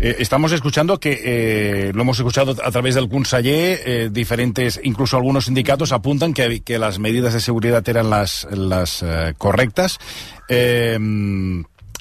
[0.00, 5.16] Eh, estamos escuchando que, eh, lo hemos escuchado a través del conseller, eh, diferentes, incluso
[5.16, 9.98] algunos sindicatos apuntan que, que las medidas de seguridad eran las, las eh, correctas.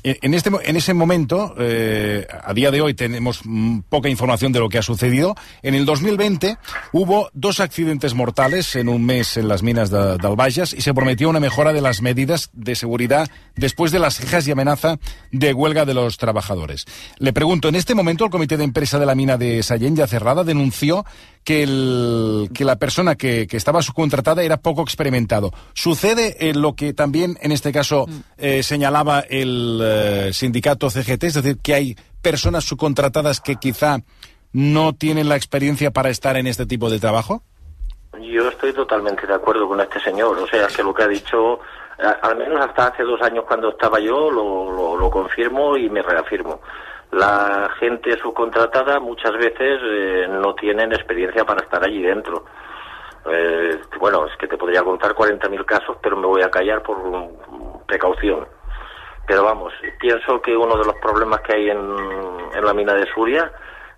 [0.04, 3.42] En, este, en ese momento, eh, a día de hoy tenemos
[3.88, 5.34] poca información de lo que ha sucedido.
[5.62, 6.58] En el 2020
[6.92, 10.94] hubo dos accidentes mortales en un mes en las minas de, del Bages y se
[10.94, 15.00] prometió una mejora de las medidas de seguridad después de las quejas y amenaza
[15.32, 16.86] de huelga de los trabajadores.
[17.18, 20.08] Le pregunto, en este momento el comité de empresa de la mina de Sallent ya
[20.08, 21.06] cerrada denunció
[21.44, 25.52] que, el, que la persona que, que estaba subcontratada era poco experimentado.
[25.74, 28.06] ¿Sucede eh, lo que también en este caso
[28.38, 31.24] eh, señalaba el eh, sindicato CGT?
[31.24, 33.98] Es decir, que hay personas subcontratadas que quizá
[34.54, 37.44] no tienen la experiencia para estar en este tipo de trabajo?
[38.22, 40.38] Yo estoy totalmente de acuerdo con este señor.
[40.38, 41.60] O sea, que lo que ha dicho,
[42.22, 46.04] al menos hasta hace dos años cuando estaba yo, lo, lo, lo confirmo y me
[46.04, 46.62] reafirmo.
[47.14, 52.46] La gente subcontratada muchas veces eh, no tienen experiencia para estar allí dentro.
[53.32, 56.98] Eh, bueno, es que te podría contar 40.000 casos, pero me voy a callar por
[57.86, 58.48] precaución.
[59.28, 61.80] Pero vamos, pienso que uno de los problemas que hay en,
[62.56, 63.52] en la mina de Suria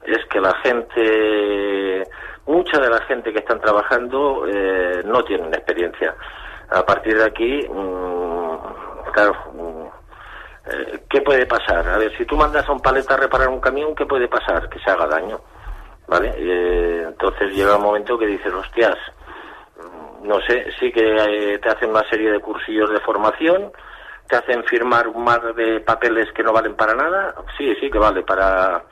[0.04, 2.04] es que la gente,
[2.46, 6.16] mucha de la gente que están trabajando eh, no tienen experiencia.
[6.70, 10.05] A partir de aquí, mm, claro, mm,
[10.68, 11.88] eh, ¿qué puede pasar?
[11.88, 14.70] A ver, si tú mandas a un paleta a reparar un camión, ¿qué puede pasar?
[14.70, 15.40] Que se haga daño.
[16.08, 16.34] ¿Vale?
[16.38, 18.96] Eh, entonces llega un momento que dices, hostias,
[19.78, 23.72] mm, no sé, sí que eh, te hacen una serie de cursillos de formación,
[24.28, 27.98] te hacen firmar un mar de papeles que no valen para nada, sí, sí que
[27.98, 28.84] vale para,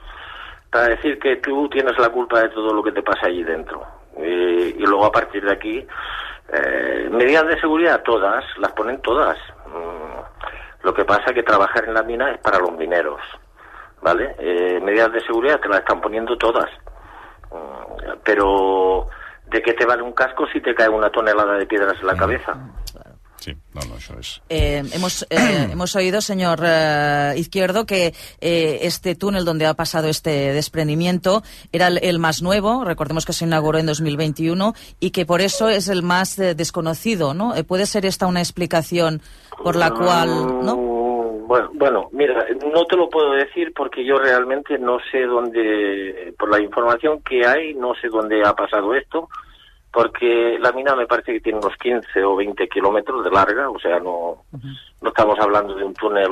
[0.72, 3.86] para decir que tú tienes la culpa de todo lo que te pasa allí dentro.
[4.18, 5.88] Eh, y luego a partir de aquí,
[6.52, 9.38] eh, medidas de seguridad todas, las ponen todas,
[9.74, 10.22] Mm,
[10.84, 13.19] Lo que pasa es que trabajar en la mina es para los mineros,
[14.02, 14.36] ¿vale?
[14.38, 16.69] Eh, medidas de seguridad te las están poniendo todas.
[17.52, 19.08] Mm, Pero,
[19.48, 22.15] ¿de qué te vale un casco si te cae una tonelada de piedras en la
[22.15, 22.54] cabeza?
[23.43, 24.29] Sí, no, no, això és...
[24.47, 30.08] Eh, hemos, eh, hemos oído, señor eh, Izquierdo, que eh, este túnel donde ha pasado
[30.08, 35.25] este desprendimiento era el, el más nuevo, recordemos que se inauguró en 2021, y que
[35.25, 37.53] por eso es el más eh, desconocido, ¿no?
[37.53, 39.21] Eh, ¿Puede ser esta una explicación
[39.62, 40.29] por la cual,
[40.63, 40.77] no?
[40.77, 46.34] Mm, Bueno, bueno, mira, no te lo puedo decir porque yo realmente no sé dónde,
[46.39, 49.27] por la información que hay, no sé dónde ha pasado esto,
[49.93, 53.79] porque la mina me parece que tiene unos 15 o 20 kilómetros de larga, o
[53.79, 54.43] sea, no,
[55.01, 56.32] no estamos hablando de un túnel,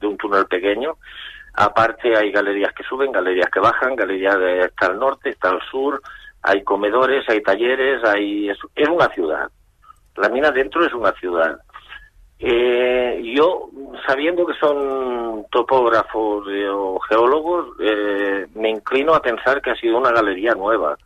[0.00, 0.96] de un túnel pequeño.
[1.54, 5.62] Aparte hay galerías que suben, galerías que bajan, galerías de, está al norte, está al
[5.70, 6.02] sur,
[6.42, 9.48] hay comedores, hay talleres, hay, es, es una ciudad.
[10.16, 11.56] La mina dentro es una ciudad.
[12.40, 13.70] Eh, yo,
[14.04, 19.96] sabiendo que son topógrafos eh, o geólogos, eh, me inclino a pensar que ha sido
[19.96, 20.98] una galería nueva,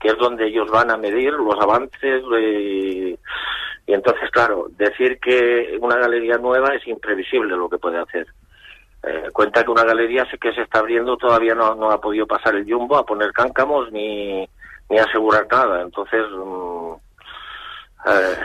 [0.00, 2.22] que es donde ellos van a medir los avances.
[2.38, 3.16] eh,
[3.86, 8.26] y entonces, claro, decir que una galería nueva es imprevisible lo que puede hacer.
[9.02, 12.54] Eh, cuenta que una galería que se está abriendo todavía no, no ha podido pasar
[12.54, 14.46] el jumbo a poner cáncamos ni,
[14.90, 15.82] ni asegurar nada.
[15.82, 16.92] Entonces, mm,
[18.06, 18.36] eh,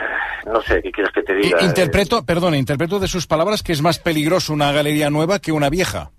[0.46, 1.62] no sé, ¿qué quieres que te diga?
[1.62, 5.68] Interpreto, perdona, interpreto de sus palabras que es más peligroso una galería nueva que una
[5.68, 6.10] vieja.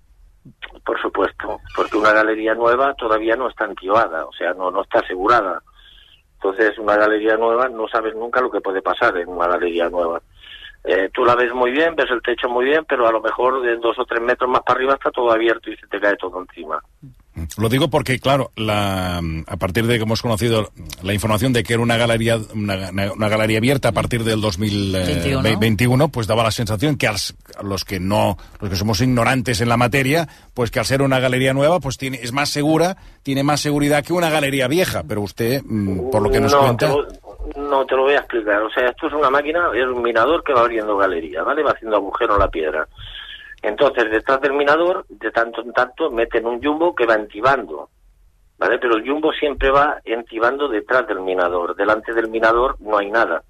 [0.86, 1.27] Por supuesto,
[1.76, 5.62] porque una galería nueva todavía no está antiguada, o sea, no, no está asegurada.
[6.36, 10.22] Entonces, una galería nueva no sabes nunca lo que puede pasar en una galería nueva.
[10.84, 13.62] Eh, tú la ves muy bien, ves el techo muy bien, pero a lo mejor
[13.62, 16.16] de dos o tres metros más para arriba está todo abierto y se te cae
[16.16, 16.82] todo encima.
[17.58, 20.72] Lo digo porque, claro, la, a partir de que hemos conocido
[21.04, 25.60] la información de que era una galería, una, una galería abierta a partir del 2021,
[25.60, 26.10] 21.
[26.10, 29.70] pues daba la sensación que als- a los que no, los que somos ignorantes en
[29.70, 33.44] la materia, pues que al ser una galería nueva, pues tiene, es más segura, tiene
[33.44, 35.04] más seguridad que una galería vieja.
[35.08, 38.14] Pero usted, mm, por lo que nos no, cuenta, Te lo, no, te lo voy
[38.14, 38.62] a explicar.
[38.62, 41.64] O sea, esto es una máquina, es un minador que va abriendo galería, ¿vale?
[41.64, 42.88] Va haciendo agujero en la piedra.
[43.68, 47.90] Entonces, detrás del minador, de tanto en tanto, meten un jumbo que va entibando,
[48.58, 48.80] ¿vale?
[48.80, 51.76] Pero el jumbo siempre va entibando detrás del minador.
[51.76, 53.44] Delante del minador no hay nada.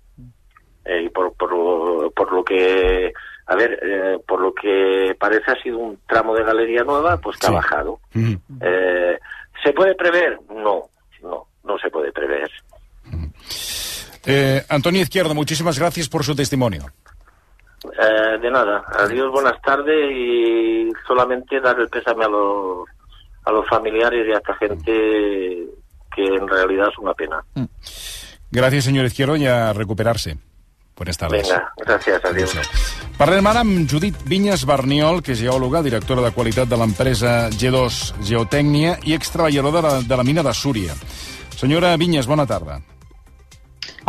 [0.85, 3.13] Eh, y por, por, por lo que,
[3.45, 7.37] a ver, eh, por lo que parece ha sido un tramo de galería nueva, pues
[7.37, 7.99] que ha bajado.
[8.15, 9.19] Eh,
[9.63, 10.39] ¿Se puede prever?
[10.49, 10.85] No,
[11.21, 12.49] no, no se puede prever.
[14.67, 16.85] Antonio Izquierdo, muchísimas gracias por su testimonio.
[17.83, 22.87] Eh, de nada, adiós, buenas tardes y solamente dar el pésame a los,
[23.45, 24.91] a los familiares y a esta gente
[26.15, 27.43] que en realidad es una pena.
[28.49, 30.37] Gracias, señor Izquierdo, y a recuperarse.
[30.95, 31.47] Buenas tardes.
[31.47, 32.57] Venga, gracias, adiós.
[33.17, 38.17] Parlem ara amb Judit Vinyes Barniol, que és geòloga, directora de qualitat de l'empresa G2
[38.25, 40.97] Geotècnia i extreballadora de la, de la mina de Súria.
[41.53, 42.79] Senyora Vinyes, bona tarda.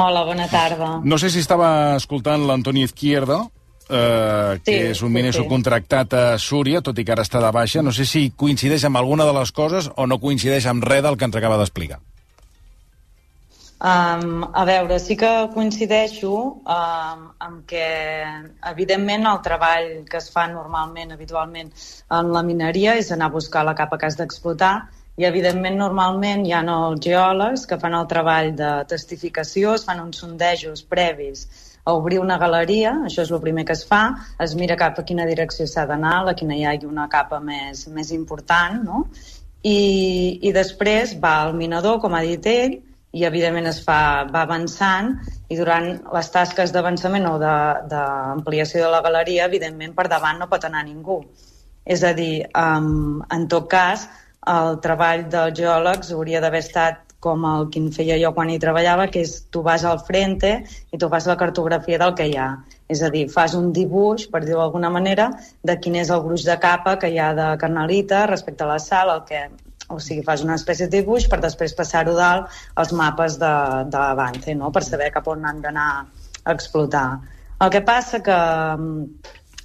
[0.01, 0.91] Hola, bona tarda.
[1.05, 3.51] No sé si estava escoltant l'Antoni Izquierdo,
[3.89, 5.39] eh, que Sí, és un sí, miner sí.
[5.41, 7.83] subcontractat a Súria, tot i que ara està de baixa.
[7.83, 11.17] No sé si coincideix amb alguna de les coses o no coincideix amb res del
[11.17, 12.01] que ens acaba d'explicar.
[13.79, 17.85] Um, a veure, sí que coincideixo um, amb que,
[18.67, 21.71] evidentment, el treball que es fa normalment, habitualment,
[22.11, 24.73] en la mineria és anar a buscar la capa que has d'explotar
[25.15, 30.03] i, evidentment, normalment hi ha els geòlegs que fan el treball de testificació, es fan
[30.03, 31.47] uns sondejos previs
[31.89, 34.03] a obrir una galeria, això és el primer que es fa,
[34.45, 37.87] es mira cap a quina direcció s'ha d'anar, la quina hi hagi una capa més,
[37.95, 39.07] més important, no?
[39.65, 42.77] I, i després va al minador, com ha dit ell,
[43.17, 45.15] i evidentment es fa, va avançant
[45.49, 50.39] i durant les tasques d'avançament o de- d'ampliació de, de la galeria, evidentment per davant
[50.39, 51.23] no pot anar ningú.
[51.89, 54.05] És a dir, um, en tot cas,
[54.49, 59.09] el treball dels geòlegs hauria d'haver estat com el que feia jo quan hi treballava,
[59.11, 60.53] que és tu vas al frente
[60.95, 62.51] i tu fas la cartografia del que hi ha.
[62.89, 65.31] És a dir, fas un dibuix, per dir-ho d'alguna manera,
[65.67, 68.79] de quin és el gruix de capa que hi ha de carnalita respecte a la
[68.83, 69.43] sal, el que,
[69.89, 73.53] o sigui, fas una espècie de dibuix per després passar-ho dalt als mapes de,
[73.91, 74.71] de l'avance, no?
[74.71, 77.09] per saber cap on han d'anar a explotar.
[77.59, 78.39] El que passa que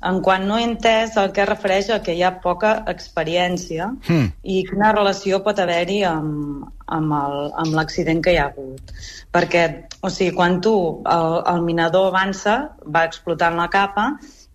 [0.10, 4.30] en quan no he entès el que refereix a que hi ha poca experiència Hmm.
[4.44, 8.94] i quina relació pot haver-hi amb, amb l'accident que hi ha hagut.
[9.34, 9.64] Perquè,
[10.02, 10.76] o sigui, quan tu,
[11.10, 14.08] el, el minador avança, va explotant la capa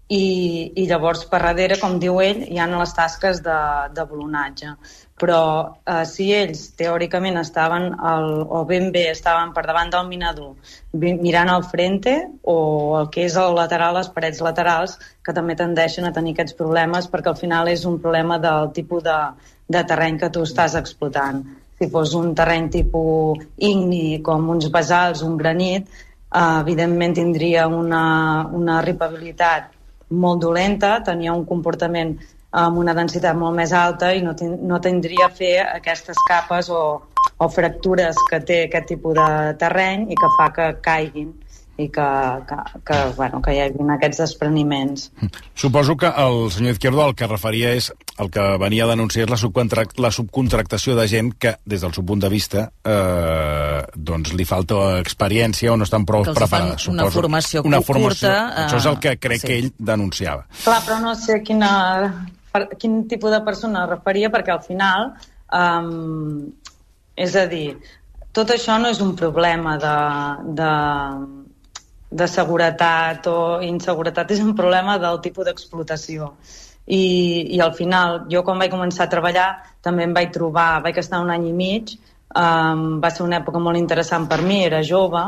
[0.08, 3.58] i, i llavors per darrere, com diu ell, hi ha les tasques de,
[3.94, 4.74] de volonatge.
[5.18, 5.42] Però
[5.85, 10.54] eh, si ells teòricament estaven al, o ben bé estaven per davant del minador
[10.92, 12.59] mirant al frente o
[13.00, 17.11] el que és el lateral, les parets laterals que també tendeixen a tenir aquests problemes
[17.12, 19.18] perquè al final és un problema del tipus de,
[19.68, 21.42] de terreny que tu estàs explotant.
[21.78, 28.46] Si fos un terreny tipus igni com uns basals, un granit eh, evidentment tindria una,
[28.54, 29.74] una ripabilitat
[30.09, 32.16] molt dolenta, tenia un comportament
[32.50, 36.70] amb una densitat molt més alta i no, ten, no tindria a fer aquestes capes
[36.72, 36.82] o,
[37.38, 39.28] o fractures que té aquest tipus de
[39.61, 41.34] terreny i que fa que caiguin
[41.78, 42.06] i que,
[42.48, 45.12] que, que, bueno, que hi hagi aquests despreniments.
[45.54, 49.30] Suposo que el senyor Izquierdo el que referia és el que venia a denunciar és
[49.30, 54.34] la, subcontract, la subcontractació de gent que, des del seu punt de vista, eh, doncs
[54.34, 56.88] li falta experiència o no estan prou preparades.
[56.90, 57.20] Una suposo.
[57.20, 58.26] formació una formació.
[58.26, 58.34] curta.
[58.48, 59.46] Uh, Això és el que crec sí.
[59.46, 60.48] que ell denunciava.
[60.64, 61.70] Clar, però no sé quina,
[62.52, 65.12] per, quin tipus de persona referia, perquè al final,
[65.54, 66.48] um,
[67.16, 67.78] és a dir,
[68.32, 69.96] tot això no és un problema de,
[70.61, 70.72] de,
[72.22, 76.34] de seguretat o inseguretat, és un problema del tipus d'explotació.
[76.88, 77.02] I,
[77.56, 79.48] I al final, jo quan vaig començar a treballar
[79.84, 81.98] també em vaig trobar, vaig estar un any i mig,
[82.32, 85.26] um, va ser una època molt interessant per mi, era jove,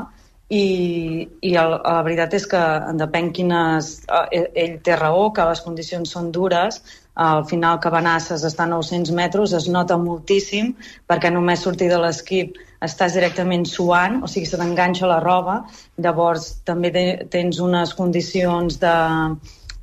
[0.51, 2.61] i, i el, la veritat és que
[2.99, 3.93] depèn quines...
[4.11, 6.81] Eh, ell té raó, que les condicions són dures,
[7.21, 10.73] al final Cabanasses està a 900 metres, es nota moltíssim
[11.11, 15.61] perquè només sortir de l'esquip estàs directament suant, o sigui, se t'enganxa la roba,
[16.01, 18.95] llavors també te, tens unes condicions de...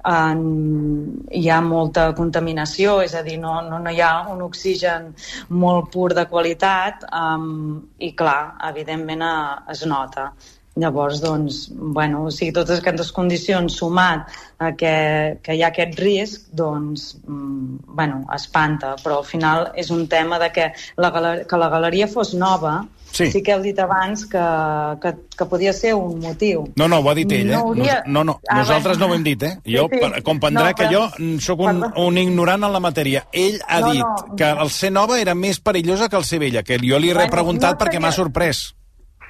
[0.07, 0.43] En,
[1.35, 5.09] hi ha molta contaminació, és a dir, no, no, no hi ha un oxigen
[5.51, 9.33] molt pur de qualitat um, i clar, evidentment a,
[9.73, 10.29] es nota.
[10.77, 14.27] Llavors, doncs, bueno, o sigui, totes aquestes condicions sumat
[14.61, 19.89] a que, que hi ha aquest risc, doncs, mm, bueno, espanta, però al final és
[19.89, 20.67] un tema de que
[21.01, 21.09] la,
[21.49, 23.31] que la galeria fos nova, Sí.
[23.31, 24.41] sí que heu dit abans que,
[25.01, 26.65] que, que podia ser un motiu.
[26.75, 27.53] No, no, ho ha dit ell, eh?
[27.55, 29.53] No hauria- No, no, Ah, nosaltres no ho hem dit, eh?
[29.65, 29.99] Jo, Sí, sí.
[30.01, 33.23] per- comprendrà No, que però- jo sóc un, un ignorant en la matèria.
[33.31, 34.35] Ell ha No, dit no.
[34.35, 37.13] que el ser nova era més perillosa que el ser vella, que jo li he
[37.13, 38.75] Bueno, repreguntat no perquè m'ha sorprès.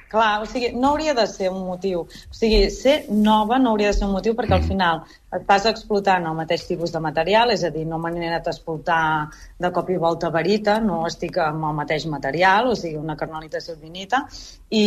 [0.08, 2.06] Clar, o sigui, no hauria de ser un motiu.
[2.08, 5.02] O sigui, ser nova no hauria de ser un motiu perquè al final
[5.36, 9.28] estàs explotant el mateix tipus de material, és a dir, no m'he anat a explotar
[9.60, 13.60] de cop i volta varita, no estic amb el mateix material, o sigui, una carnalita
[13.60, 14.22] silvinita,
[14.70, 14.86] i,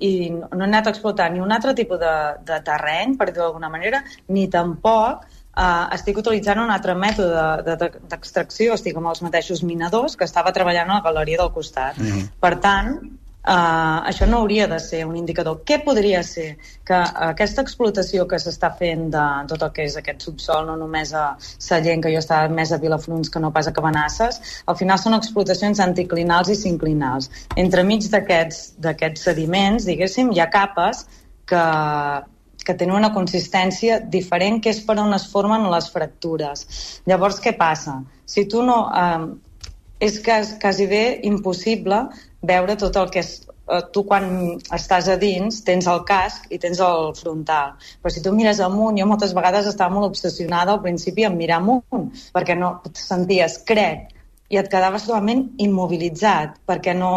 [0.00, 2.14] i no he anat a explotar ni un altre tipus de,
[2.50, 5.24] de terreny, per dir-ho d'alguna manera, ni tampoc
[5.56, 10.26] Uh, estic utilitzant un altre mètode de- de- d'extracció, estic amb els mateixos minadors que
[10.28, 11.96] estava treballant a la galeria del costat.
[11.96, 12.26] Mhm.
[12.38, 12.90] Per tant,
[13.46, 15.60] Uh, això no hauria de ser un indicador.
[15.62, 16.56] Què podria ser?
[16.86, 16.96] Que
[17.28, 21.28] aquesta explotació que s'està fent de tot el que és aquest subsol, no només a
[21.38, 25.14] Sallent, que jo estava més a Vilafruns que no pas a Cabanasses, al final són
[25.14, 27.30] explotacions anticlinals i sinclinals.
[27.54, 31.06] Entremig d'aquests d'aquests sediments, diguéssim, hi ha capes
[31.46, 31.64] que,
[32.66, 36.66] que tenen una consistència diferent, que és per on es formen les fractures.
[37.06, 38.00] Llavors, què passa?
[38.26, 38.86] Si tu no...
[38.90, 39.26] Eh,
[39.96, 42.02] és quasi bé impossible
[42.42, 44.26] veure tot el que és eh, tu quan
[44.76, 48.98] estàs a dins tens el casc i tens el frontal però si tu mires amunt,
[48.98, 53.60] jo moltes vegades estava molt obsessionada al principi en mirar amunt perquè no et senties
[53.66, 54.12] crec
[54.48, 57.12] i et quedaves totalment immobilitzat perquè no,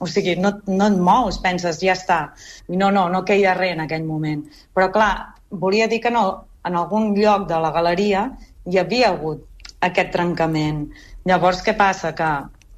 [0.00, 2.20] o sigui, no, no et mous, penses, ja està
[2.68, 5.12] i no, no, no queia res en aquell moment però clar,
[5.50, 6.24] volia dir que no,
[6.64, 8.30] en algun lloc de la galeria
[8.68, 9.46] hi havia hagut
[9.80, 10.88] aquest trencament.
[11.28, 12.12] Llavors, què passa?
[12.16, 12.30] Que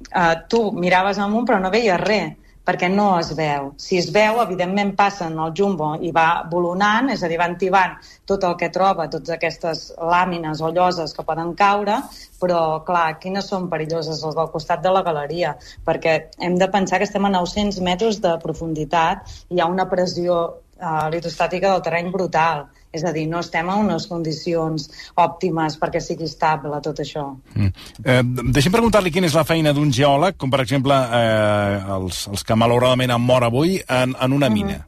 [0.09, 3.71] eh, tu miraves amunt però no veies res, perquè no es veu.
[3.77, 7.49] Si es veu, evidentment passa en el jumbo i va volonant, és a dir, va
[7.51, 7.97] entibant
[8.29, 11.99] tot el que troba, totes aquestes làmines o lloses que poden caure,
[12.39, 15.57] però, clar, quines són perilloses les del costat de la galeria?
[15.85, 20.39] Perquè hem de pensar que estem a 900 metres de profunditat, hi ha una pressió
[20.79, 22.67] eh, litostàtica del terreny brutal.
[22.93, 27.25] És a dir, no estem en unes condicions òptimes perquè sigui estable tot això.
[27.55, 27.71] Mm.
[28.05, 28.21] Eh,
[28.53, 32.57] deixem preguntar-li quina és la feina d'un geòleg, com per exemple eh, els, els que
[32.59, 34.83] malauradament han mort avui en, en una mina.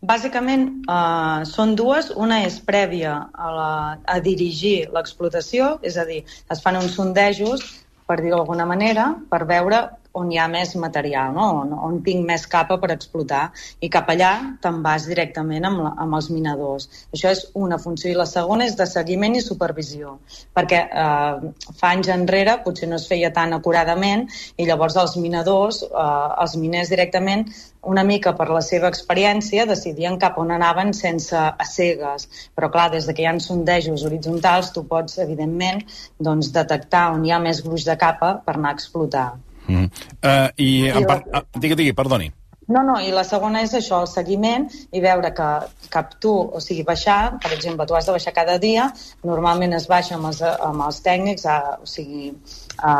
[0.00, 2.12] Bàsicament eh, són dues.
[2.16, 3.72] Una és prèvia a, la,
[4.06, 7.66] a dirigir l'explotació, és a dir, es fan uns sondejos
[8.10, 11.46] per dir-ho d'alguna manera, per veure on hi ha més material, no?
[11.62, 13.42] on, on tinc més capa per explotar,
[13.80, 16.88] i cap allà te'n vas directament amb, la, amb els minadors.
[17.14, 20.16] Això és una funció, i la segona és de seguiment i supervisió,
[20.56, 24.26] perquè eh, fa anys enrere potser no es feia tan acuradament,
[24.58, 26.08] i llavors els minadors, eh,
[26.44, 27.46] els miners directament,
[27.82, 32.26] una mica per la seva experiència, decidien cap on anaven sense cegues.
[32.56, 35.84] Però, clar, des de que hi ha sondejos horitzontals, tu pots, evidentment,
[36.18, 39.28] doncs, detectar on hi ha més gruix de capa per anar a explotar.
[39.70, 40.04] Mm.
[40.18, 41.22] Uh, I, I en par...
[41.30, 41.44] la...
[41.56, 42.30] digui, digui, perdoni.
[42.70, 45.46] No, no, i la segona és això, el seguiment i veure que
[45.90, 48.84] cap tu, o sigui, baixar, per exemple, tu has de baixar cada dia,
[49.26, 52.30] normalment es baixa amb els, amb els tècnics, a, o sigui,
[52.78, 52.92] a,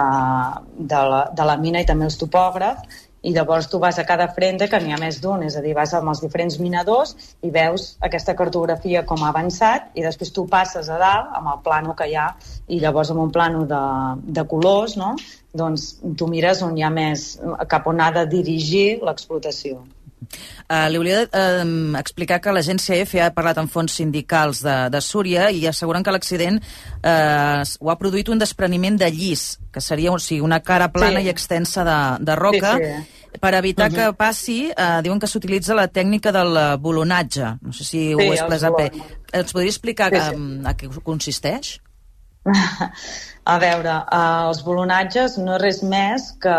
[0.74, 4.28] de, la, de la mina i també els topògrafs, i llavors tu vas a cada
[4.32, 7.12] frente, que n'hi ha més d'un, és a dir, vas amb els diferents minadors
[7.44, 11.60] i veus aquesta cartografia com ha avançat i després tu passes a dalt amb el
[11.66, 12.30] plano que hi ha
[12.68, 13.82] i llavors amb un plano de,
[14.40, 15.12] de colors, no?
[15.52, 17.38] Doncs tu mires on hi ha més,
[17.68, 19.80] cap on ha de dirigir l'explotació.
[20.70, 25.48] Uh, li d'explicar uh, que l'agència F ha parlat amb fons sindicals de, de Súria
[25.50, 30.20] i asseguren que l'accident uh, ho ha produït un despreniment de llis, que seria o
[30.22, 31.26] sigui, una cara plana sí.
[31.26, 32.76] i extensa de, de roca.
[32.78, 33.16] Sí, sí.
[33.40, 34.10] Per evitar uh -huh.
[34.10, 37.58] que passi, uh, diuen que s'utilitza la tècnica del bolonatge.
[37.62, 38.90] No sé si sí, ho he expressat bé.
[39.32, 40.34] Ens podria explicar sí, sí.
[40.34, 41.80] Um, a què consisteix?
[43.54, 46.56] A veure, uh, els bolonatges no és res més que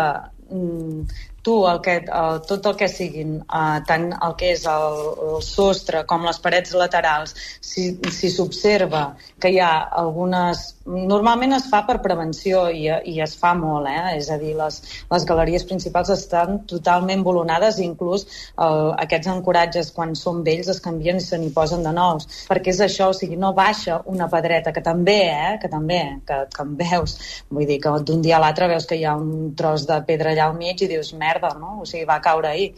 [0.50, 1.04] mm,
[1.42, 4.98] tu el que, el, tot el que siguin, uh, tant el que és el,
[5.32, 7.34] el sostre com les parets laterals,
[8.14, 9.72] si s'observa si que hi ha
[10.04, 14.16] algunes Normalment es fa per prevenció i, i es fa molt, eh?
[14.18, 14.80] és a dir, les,
[15.12, 18.26] les galeries principals estan totalment volonades, inclús
[18.56, 22.74] el, aquests ancoratges quan són vells es canvien i se n'hi posen de nous, perquè
[22.74, 25.54] és això, o sigui, no baixa una pedreta, que també, eh?
[25.62, 27.16] que també, que, que en veus,
[27.52, 30.34] vull dir que d'un dia a l'altre veus que hi ha un tros de pedra
[30.34, 31.78] allà al mig i dius, merda, no?
[31.82, 32.72] o sigui, va caure ahir.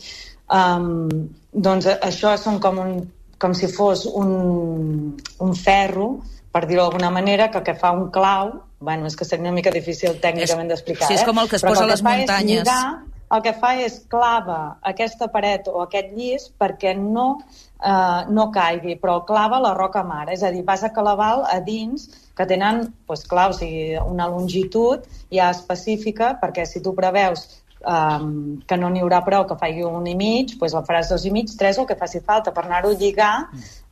[0.52, 2.96] Um, doncs això són com un
[3.44, 6.06] com si fos un, un ferro
[6.54, 9.54] per dir-ho d'alguna manera, que el que fa un clau, bueno, és que seria una
[9.56, 11.26] mica difícil tècnicament d'explicar, sí, és eh?
[11.26, 12.62] com el que es posa a les muntanyes.
[12.62, 17.40] Lligar, el que fa és clava aquesta paret o aquest llis perquè no,
[17.80, 21.58] eh, no caigui, però clava la roca mare, és a dir, vas a calaval a
[21.64, 22.06] dins
[22.38, 25.02] que tenen, doncs clar, o sigui, una longitud
[25.34, 27.48] ja específica, perquè si tu preveus
[27.86, 31.24] um, que no n'hi haurà prou que faci un i mig, doncs el faràs dos
[31.24, 33.34] i mig, tres, o el que faci falta per anar-ho a lligar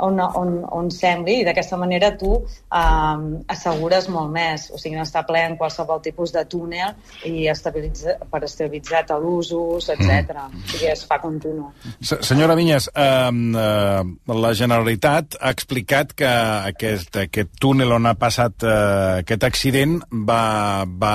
[0.03, 5.07] on, on, on sembli i d'aquesta manera tu um, assegures molt més, o sigui, no
[5.07, 6.97] està ple en qualsevol tipus de túnel
[7.28, 10.32] i estabilitza, per estabilitzar talusos, etc.
[10.49, 10.62] Mm.
[10.62, 11.70] O sigui, es fa continu.
[12.03, 13.30] Senyora Vinyes, eh,
[13.62, 16.30] eh, la Generalitat ha explicat que
[16.72, 21.14] aquest, aquest túnel on ha passat eh, aquest accident va, va,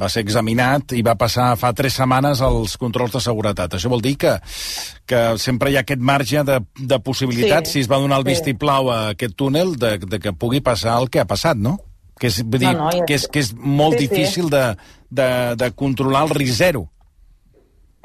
[0.00, 3.76] va ser examinat i va passar fa tres setmanes els controls de seguretat.
[3.76, 4.36] Això vol dir que,
[5.08, 8.28] que sempre hi ha aquest marge de, de possibilitat, sí, si es va donar el
[8.28, 11.78] vistiplau a aquest túnel, de, de que pugui passar el que ha passat, no?
[12.20, 14.54] Que és, vull dir, no, no, ja que, és, que és molt sí, difícil sí.
[14.56, 14.64] De,
[15.10, 15.28] de,
[15.60, 16.88] de controlar el risc zero.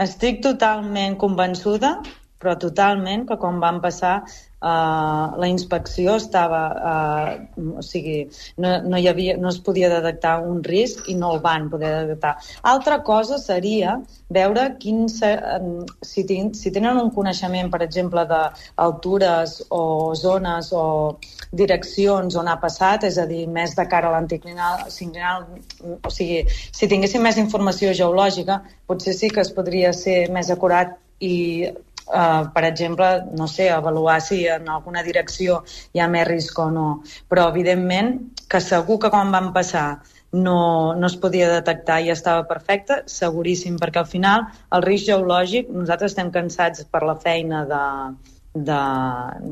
[0.02, 1.98] Estic totalment convençuda,
[2.41, 4.17] però totalment, que quan van passar
[4.65, 6.59] Uh, la inspecció estava...
[6.73, 8.23] Uh, o sigui,
[8.57, 11.91] no, no, hi havia, no es podia detectar un risc i no el van poder
[12.07, 12.31] detectar.
[12.71, 13.99] Altra cosa seria
[14.33, 19.83] veure quin, si, tin, si tenen un coneixement, per exemple, d'altures o
[20.17, 20.86] zones o
[21.53, 26.89] direccions on ha passat, és a dir, més de cara a l'anticlinal, o sigui, si
[26.89, 31.36] tinguéssim més informació geològica, potser sí que es podria ser més acurat i
[32.06, 36.68] Uh, per exemple, no sé, avaluar si en alguna direcció hi ha més risc o
[36.74, 36.89] no.
[37.32, 38.12] Però, evidentment,
[38.49, 39.88] que segur que quan van passar
[40.36, 44.45] no, no es podia detectar i estava perfecte, seguríssim, perquè al final
[44.76, 47.84] el risc geològic, nosaltres estem cansats per la feina de,
[48.56, 48.80] de,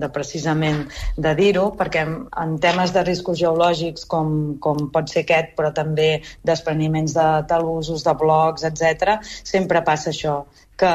[0.04, 0.84] de precisament
[1.18, 4.34] de dir-ho, perquè en temes de riscos geològics com,
[4.64, 6.10] com pot ser aquest, però també
[6.48, 10.42] despreniments de talusos, de blocs, etc, sempre passa això,
[10.80, 10.94] que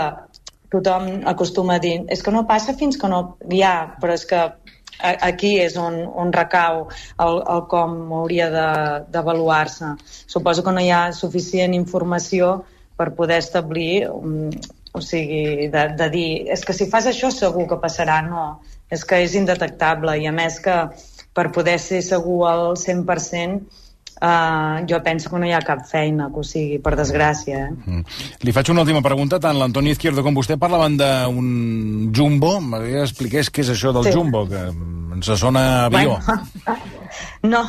[0.73, 4.27] tothom acostuma a dir és que no passa fins que no hi ha, però és
[4.29, 4.41] que
[4.99, 6.89] aquí és on, on recau
[7.23, 8.49] el, el com hauria
[9.13, 9.95] d'avaluar-se.
[10.27, 12.59] Suposo que no hi ha suficient informació
[12.99, 14.51] per poder establir um,
[14.93, 18.59] o sigui, de, de dir és que si fas això segur que passarà, no
[18.91, 20.77] és que és indetectable i a més que
[21.37, 23.85] per poder ser segur al 100%
[24.19, 27.69] Uh, jo penso que no hi ha cap feina que ho sigui, per desgràcia.
[27.69, 27.75] Eh?
[27.87, 28.19] Mm.
[28.47, 29.39] Li faig una última pregunta.
[29.43, 31.51] Tant l'Antoni Izquierdo com vostè parlaven d'un
[32.15, 32.57] jumbo.
[32.61, 34.15] M'agradaria expliqués què és això del sí.
[34.17, 34.65] jumbo, que
[35.19, 36.19] ens sona avió.
[36.19, 36.79] Bueno,
[37.55, 37.65] no,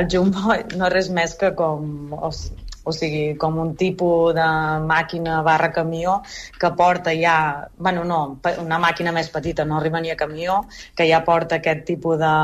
[0.00, 2.14] el jumbo no és res més que com...
[2.16, 4.46] O sigui, o sigui, com un tipus de
[4.86, 6.20] màquina barra camió
[6.60, 7.36] que porta ja,
[7.76, 8.20] bueno, no,
[8.62, 10.60] una màquina més petita, no arriba ni a camió,
[10.94, 12.34] que ja porta aquest tipus de,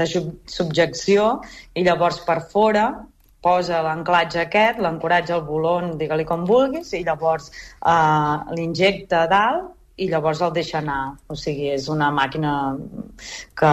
[0.00, 1.28] de sub- subjecció
[1.76, 2.88] i llavors per fora
[3.46, 10.10] posa l'anclatge aquest, l'ancoratge al volon, digue-li com vulguis, i llavors eh, l'injecta dalt i
[10.10, 11.16] llavors el deixa anar.
[11.32, 12.50] O sigui, és una màquina
[13.56, 13.70] que...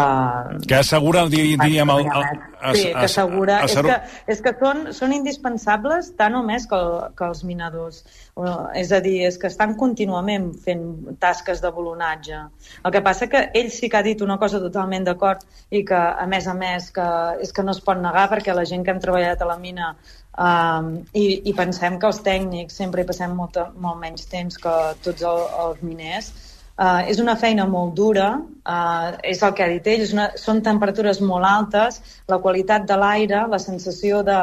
[0.68, 2.06] Que assegura, dir- diríem, el...
[2.08, 3.58] el, Sí, que assegura...
[3.66, 7.44] És assegur- que, és que són, són indispensables tant o més que, el, que els
[7.44, 7.98] minadors.
[8.80, 10.86] És a dir, és que estan contínuament fent
[11.20, 12.40] tasques de volonatge.
[12.88, 15.44] El que passa que ell sí que ha dit una cosa totalment d'acord
[15.76, 17.10] i que, a més a més, que
[17.44, 19.92] és que no es pot negar perquè la gent que hem treballat a la mina
[20.38, 24.74] um, i, i pensem que els tècnics sempre hi passem molt, molt menys temps que
[25.06, 26.34] tots el, els miners,
[26.74, 28.32] Uh, és una feina molt dura,
[28.66, 32.88] uh, és el que ha dit ell, és una, són temperatures molt altes, la qualitat
[32.90, 34.38] de l'aire, la sensació de,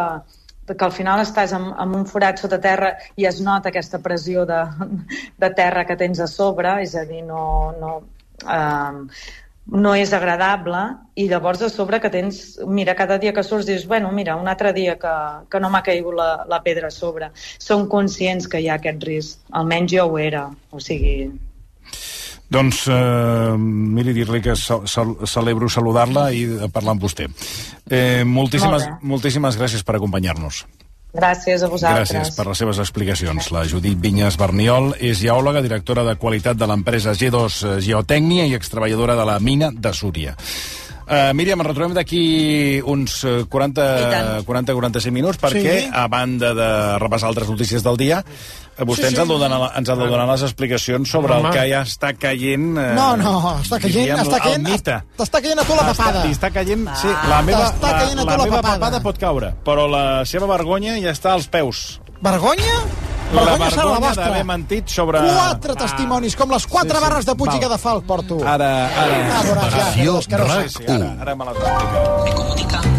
[0.71, 4.45] que al final estàs en, en un forat sota terra i es nota aquesta pressió
[4.47, 4.61] de,
[5.43, 7.43] de terra que tens a sobre, és a dir, no,
[7.81, 7.97] no,
[8.47, 9.03] uh,
[9.71, 10.81] no és agradable
[11.15, 14.49] i llavors a sobre que tens, mira, cada dia que surts dius, bueno, mira, un
[14.51, 15.15] altre dia que,
[15.51, 17.31] que no m'ha caigut la, la pedra a sobre.
[17.59, 21.31] Som conscients que hi ha aquest risc, almenys jo ho era, o sigui,
[22.51, 26.43] Doncs, eh, miri, dir-li que ce ce celebro saludar-la i
[26.75, 27.29] parlar amb vostè.
[27.87, 30.65] Eh, moltíssimes, Molt moltíssimes gràcies per acompanyar-nos.
[31.13, 32.11] Gràcies a vosaltres.
[32.13, 33.51] Gràcies per les seves explicacions.
[33.53, 39.17] La Judit Vinyes Berniol és geòloga, directora de qualitat de l'empresa G2 Geotècnia i extreballadora
[39.19, 40.37] de la mina de Súria.
[41.11, 45.89] Uh, Míriam, ens retrobem d'aquí uns eh, 40-45 minuts perquè, Sí.
[45.91, 49.21] a banda de repassar altres notícies del dia, eh, vostè Sí, ens, sí.
[49.23, 51.49] ha de donar, ens ha de donar les explicacions sobre Home.
[51.49, 52.71] el que ja està caient...
[52.79, 54.67] Eh, No, no, està caient, diríem, està caient,
[55.19, 56.19] t'està caient a tu la papada.
[56.21, 56.89] Està, li està caient...
[57.01, 58.79] Sí, la meva, T'està la, la la meva papada.
[58.79, 62.01] papada pot caure, però la seva vergonya ja està als peus.
[62.21, 62.81] Vergonya?
[63.31, 64.25] La Vergonya serà la vergonya vostra.
[64.27, 65.21] d'haver mentit sobre...
[65.23, 67.05] Quatre testimonis, com les quatre Sí, sí.
[67.09, 67.61] barres de Puig i Val.
[67.69, 68.41] Cadafalc porto.
[68.43, 69.21] Ara, ara...
[69.31, 69.85] Ah, veuràs, ja,
[70.27, 70.57] que no sé.
[70.59, 72.03] RAC Sí, ara, ara me l'has d'explicar.
[72.25, 72.90] Me comunican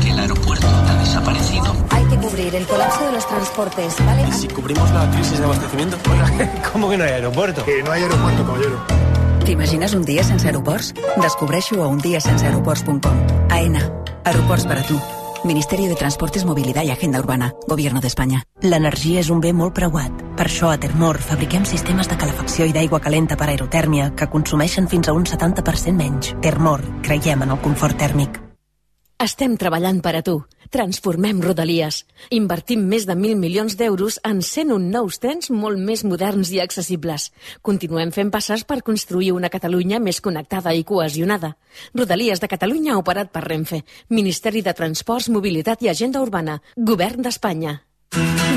[2.21, 4.31] cubrir el colapso de los transportes, ¿vale?
[4.31, 5.97] Si cubrimos la crisis de abastecimiento.
[6.09, 7.65] Oiga, ¿cómo que no hay aeropuerto?
[7.65, 8.79] Que no hay aeropuerto, caballero.
[9.45, 10.93] T'imagines un dia sense aeroports?
[11.21, 13.49] Descobreixo a undiasenseaeroports.com.
[13.49, 13.91] AENA.
[14.23, 14.99] Aeroports per a tu.
[15.43, 17.55] Ministerio de Transportes, Movilidad y Agenda Urbana.
[17.67, 18.43] Gobierno d'Espanya.
[18.61, 20.13] L'energia és un bé molt preuat.
[20.37, 24.87] Per això a Termor fabriquem sistemes de calefacció i d'aigua calenta per aerotèrmia que consumeixen
[24.87, 26.35] fins a un 70% menys.
[26.45, 28.50] Termor, creiem en el confort tèrmic.
[29.21, 30.39] Estem treballant per a tu.
[30.73, 31.99] Transformem Rodalies.
[32.33, 37.27] Invertim més de 1.000 milions d'euros en 101 nous trens molt més moderns i accessibles.
[37.61, 41.53] Continuem fent passes per construir una Catalunya més connectada i cohesionada.
[41.93, 43.83] Rodalies de Catalunya operat per Renfe.
[44.09, 46.57] Ministeri de Transports, Mobilitat i Agenda Urbana.
[46.75, 47.77] Govern d'Espanya.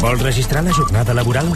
[0.00, 1.50] Vols registrar la jornada laboral?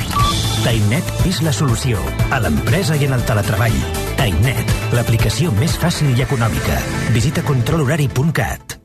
[0.65, 3.79] Tainet és la solució a l'empresa i en el teletreball.
[4.19, 6.83] Tainet, l'aplicació més fàcil i econòmica.
[7.15, 8.79] Visita controlhorari.cat.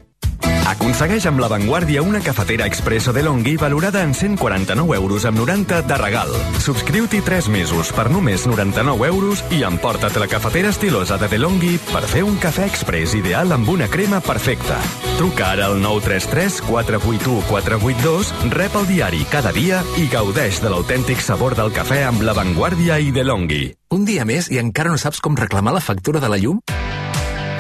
[0.74, 5.82] Aconsegueix amb La Vanguardia una cafetera expresso de Longhi valorada en 149 euros amb 90
[5.84, 6.32] de regal.
[6.64, 12.02] Subscriu-t'hi 3 mesos per només 99 euros i emporta't la cafetera estilosa de DeLonghi per
[12.08, 14.80] fer un cafè express ideal amb una crema perfecta.
[15.20, 21.22] Truca ara al 933 481 482, rep el diari cada dia i gaudeix de l'autèntic
[21.22, 23.68] sabor del cafè amb La Vanguardia i DeLonghi.
[23.94, 26.64] Un dia més i encara no saps com reclamar la factura de la llum?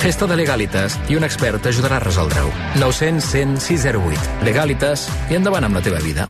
[0.03, 2.49] Festa de Legalitas i un expert t'ajudarà a resoldre-ho.
[2.75, 4.23] 900 100 608.
[4.43, 6.25] Legalitas i endavant amb la teva vida.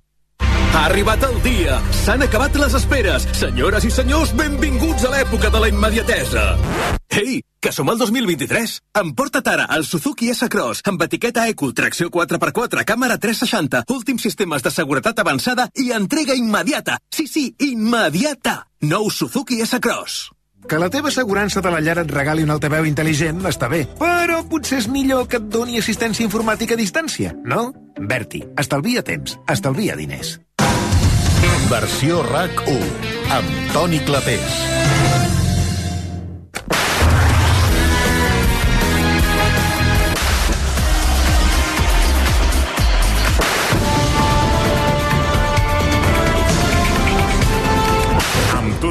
[0.73, 1.79] Ha arribat el dia!
[2.03, 3.25] S'han acabat les esperes!
[3.39, 6.43] Senyores i senyors, benvinguts a l'època de la immediatesa!
[7.17, 8.75] Ei, que som al 2023!
[9.01, 14.73] Emporta't ara el Suzuki S-Cross amb etiqueta Eco, tracció 4x4, càmera 360, últims sistemes de
[14.73, 17.01] seguretat avançada i entrega immediata!
[17.09, 18.59] Sí, sí, immediata!
[18.85, 20.42] Nou Suzuki S-Cross!
[20.69, 24.41] Que la teva assegurança de la llar et regali un altaveu intel·ligent està bé, però
[24.49, 27.71] potser és millor que et doni assistència informàtica a distància, no?
[27.99, 30.37] Berti, estalvia temps, estalvia diners.
[31.69, 34.59] Versió RAC1 amb Toni Clapés.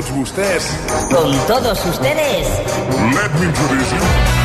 [0.02, 0.64] Tots vostès ustedes.
[1.10, 2.48] Con todos ustedes.
[3.14, 4.41] Let me introduce you.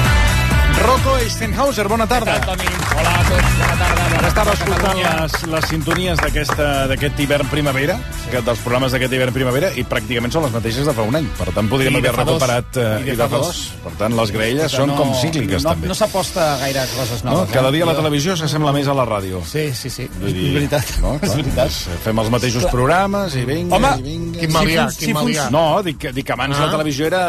[0.86, 2.36] Rocco Eisenhauser, bona tarda.
[2.38, 4.04] Hola a tots, bona tarda.
[4.18, 7.96] Ara estava escoltant les, les sintonies d'aquest hivern-primavera,
[8.32, 11.28] que dels programes d'aquest hivern-primavera, i pràcticament són les mateixes de fa un any.
[11.38, 12.78] Per tant, podríem haver recuperat...
[12.82, 13.60] eh, I de fa dos.
[13.84, 15.90] Per tant, les graelles són com cícliques, no, també.
[15.92, 17.34] No s'aposta gaire a coses No?
[17.40, 17.52] noves.
[17.58, 17.90] Cada dia eh?
[17.90, 19.42] la televisió s'assembla més a la ràdio.
[19.50, 20.08] Sí, sí, sí.
[20.22, 20.94] Vull dir, És veritat.
[21.04, 21.16] No?
[21.26, 21.74] És veritat.
[21.74, 22.74] Doncs fem els mateixos Clar.
[22.78, 24.40] programes i vinga, Home, i vinga.
[24.46, 25.50] quin malià, quin malià.
[25.54, 26.66] No, dic, que- dic que abans Ah.
[26.68, 27.24] la televisió era...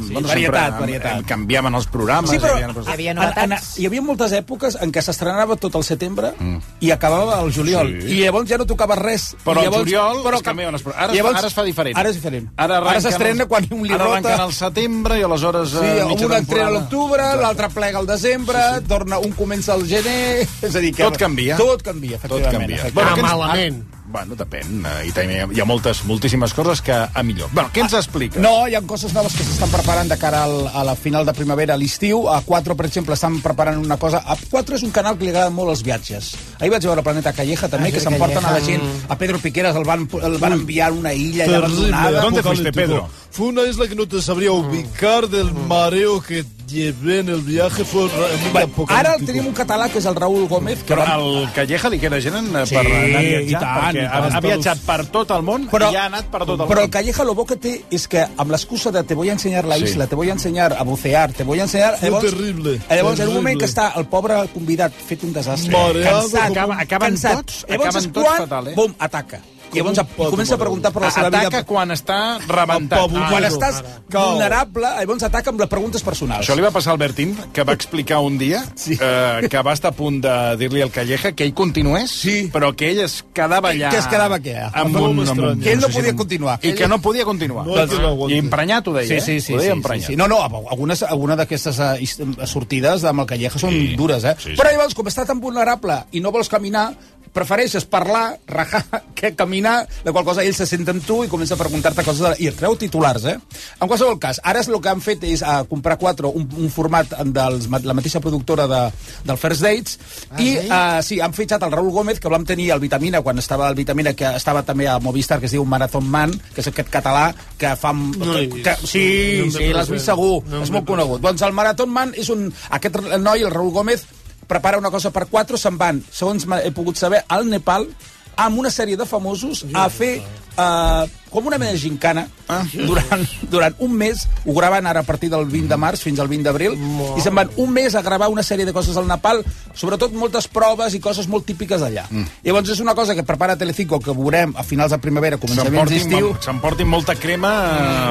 [0.00, 1.24] Sí, bueno, varietat, varietat.
[1.28, 2.30] Canviaven els programes.
[2.34, 2.56] Sí, però
[2.86, 6.32] hi havia- havia, en, en, hi havia moltes èpoques en què s'estrenava tot el setembre
[6.80, 7.90] i acabava el juliol.
[7.96, 8.00] Mm.
[8.06, 8.12] Sí.
[8.16, 9.34] I llavors ja no tocava res.
[9.44, 10.86] Però I llavors, juliol però els programes.
[10.94, 11.96] Ara, llavors, ara es fa diferent.
[11.98, 12.48] Ara és diferent.
[12.56, 14.42] Ara, ara s'estrena quan un Ara arrenquen lirota.
[14.44, 15.70] al setembre i aleshores...
[15.70, 18.88] Sí, eh, un mitja entrena a l'octubre, l'altre plega al desembre, sí, sí.
[18.88, 20.46] torna, un comença al gener...
[20.62, 21.56] És a dir, que Tot canvia.
[21.56, 22.60] Tot canvia, Tot efectivament.
[22.60, 22.76] canvia.
[22.86, 23.52] efectivament.
[23.56, 24.84] què ens- Ah, bueno, depèn.
[24.86, 27.50] eh, I també hi ha moltes, moltíssimes coses que a millor.
[27.52, 28.40] Bueno, què ens explica?
[28.40, 31.34] No, hi ha coses noves que s'estan preparant de cara al, a la final de
[31.34, 32.28] primavera, a l'estiu.
[32.28, 34.22] A 4, per exemple, estan preparant una cosa...
[34.26, 36.32] A 4 és un canal que li agrada molt els viatges.
[36.60, 38.82] Ahir vaig veure Planeta Calleja, també, Ah, que s'emporten a la gent.
[39.08, 42.20] A Pedro Piqueras el van, el van enviar a una illa allà abandonada.
[42.20, 43.08] ¿Dónde fuiste, Pedro?
[43.30, 47.84] Fue una isla que no te sabría ubicar del mareo que llevé en el viaje.
[47.84, 48.86] Fue apocalíptico.
[48.92, 50.82] ara tenim un català que és el Raúl Gómez.
[50.82, 51.14] Que Però va...
[51.14, 54.06] al Calleja li queda gent eh, Sí, per anar a i viatjar, tant, perquè i
[54.06, 54.34] ha, tant.
[54.36, 56.88] ha viatjat per tot el món Però- i ha anat per tot el Però el
[56.88, 56.90] món.
[56.90, 59.76] Calleja lo bo que té és que amb l'excusa de te voy a ensenyar la
[59.76, 59.84] Sí.
[59.84, 61.96] isla, te voy a ensenyar a bucear, te voy a ensenyar...
[61.98, 66.22] Fue terrible, Llavors, en un moment que està el pobre convidat fet un desastre, Mareado
[66.22, 67.36] cansat, Acaba- acaben cansat.
[67.46, 68.74] tots- llavors acaben tots quan, fatal, eh?
[68.76, 69.40] Bum, ataca.
[69.72, 71.64] I llavors pato comença a preguntar per la seva Ataca vida.
[71.64, 72.98] quan està rebentat.
[72.98, 73.30] Apabullado.
[73.30, 74.30] Quan estàs Cau.
[74.30, 76.40] vulnerable, llavors ataca amb les preguntes personals.
[76.46, 78.96] Això li va passar al Bertín, que va explicar un dia Sí.
[79.00, 82.50] eh, que va estar a punt de dir-li al Calleja que ell continués, Sí.
[82.52, 83.90] però que ell es quedava allà...
[83.90, 84.56] Que es quedava què?
[84.72, 85.60] Amb un, amb un.
[85.60, 86.58] Que ell no podia continuar.
[86.62, 87.66] I que no podia continuar.
[87.66, 88.34] No aguante.
[88.34, 89.40] I emprenyat ho deia, Sí, sí, eh?
[89.40, 89.52] sí.
[89.54, 90.06] Ho deia sí, emprenyat.
[90.06, 90.16] sí, sí.
[90.16, 93.94] No, no, algunes, alguna d'aquestes eh, sortides amb el Calleja són Sí.
[93.96, 94.34] dures, eh?
[94.38, 94.56] Sí, sí.
[94.56, 96.94] Però llavors, com està tan vulnerable i no vols caminar,
[97.34, 98.84] prefereixes parlar, rajar,
[99.18, 102.22] que caminar, de qual cosa ell se sent amb tu i comença a preguntar-te coses
[102.22, 102.34] de...
[102.44, 103.36] i et treu titulars, eh?
[103.80, 106.70] En qualsevol cas, ara és el que han fet és uh, comprar quatre, un, un
[106.72, 108.82] format dels, la mateixa productora de,
[109.26, 109.98] del First Dates,
[110.30, 110.68] Ah, i sí?
[110.68, 113.76] uh, sí, han fitxat el Raúl Gómez, que vam tenir al Vitamina, quan estava al
[113.78, 117.28] Vitamina, que estava també a Movistar, que es diu Marathon Man, que és aquest català
[117.58, 117.92] que fa...
[117.94, 118.58] No vist.
[118.64, 119.06] que, sí,
[119.44, 121.22] No sí, l'has vist segur, No és molt conegut.
[121.24, 122.48] Doncs el Marathon Man és un...
[122.76, 124.06] Aquest noi, el Raúl Gómez,
[124.46, 127.88] prepara una cosa per quatre, se'n van, segons he pogut saber, al Nepal,
[128.36, 130.20] amb una sèrie de famosos a fer
[130.56, 132.62] uh, com una mena de gincana Ah.
[132.72, 136.28] durant, durant un mes, ho graven ara a partir del 20 de març fins al
[136.30, 136.76] 20 d'abril,
[137.18, 139.40] i se'n van un mes a gravar una sèrie de coses al Nepal,
[139.74, 142.04] sobretot moltes proves i coses molt típiques d'allà.
[142.08, 142.28] Mm.
[142.46, 146.36] Llavors és una cosa que prepara Telecinco, que veurem a finals de primavera, començaments d'estiu.
[146.46, 147.50] S'emportin molta crema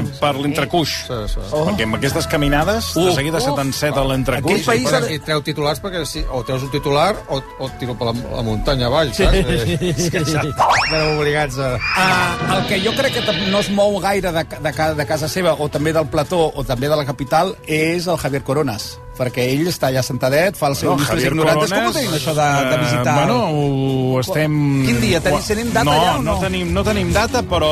[0.01, 0.97] eh, per l'entrecuix.
[1.07, 1.45] Sí, sí.
[1.55, 1.63] Oh.
[1.69, 3.15] Perquè amb aquestes caminades, de Uh.
[3.15, 4.67] seguida se t'enceta l'entrecuix.
[4.67, 7.95] Aquell país si treu titulars perquè si, o treus un titular o, o et tiro
[7.95, 9.31] per la, la muntanya avall, saps?
[9.39, 11.71] Eh, és que ja estareu obligats a...
[11.79, 15.55] Uh, el que jo crec que no es mou gaire de, de, de casa seva,
[15.59, 19.69] o també del plató, o també de la capital, és el Javier Coronas perquè ell
[19.71, 21.71] està allà sentadet, fa el seu No, no, Javier ignorantes.
[21.71, 23.15] Com ho tenim, això de, de eh, visitar?
[23.21, 24.57] bueno, ho estem...
[24.85, 25.21] Quin dia?
[25.23, 26.33] Tenim, tenim data no, ja o no?
[26.33, 27.71] No tenim, no tenim data, però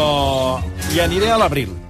[0.94, 1.83] hi aniré a l'abril.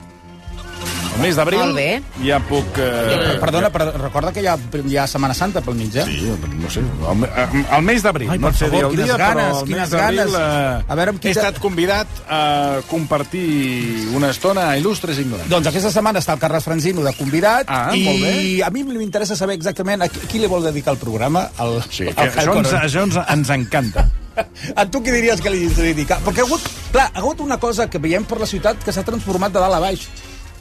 [1.13, 2.01] El mes d'abril Molt bé.
[2.25, 2.77] ja puc...
[2.81, 6.05] Eh, Perdona, però recorda que hi ha, hi ha Setmana Santa pel mig, eh?
[6.07, 7.29] Sí, no sé, el, me-
[7.77, 8.31] el mes d'abril.
[8.33, 9.91] Ai, no per et sé dir favor, el quines dia, ganes, però el quines mes
[9.93, 10.33] d'abril, ganes.
[10.81, 12.41] eh, A veure amb qui he estat convidat a
[12.89, 15.49] compartir una estona a Il·lustres Ignorants.
[15.53, 18.33] Doncs aquesta setmana està el Carles Franzino de convidat Ah, i molt bé.
[18.65, 21.49] a mi m'interessa saber exactament a qui, li vol dedicar el programa.
[21.59, 24.07] El, Sí, el que això, ens, això ens, ens encanta.
[24.75, 26.17] A tu què diries que li dedicar?
[26.25, 26.61] Perquè ha hagut,
[26.91, 29.75] clar, ha hagut una cosa que veiem per la ciutat que s'ha transformat de dalt
[29.77, 30.07] a baix,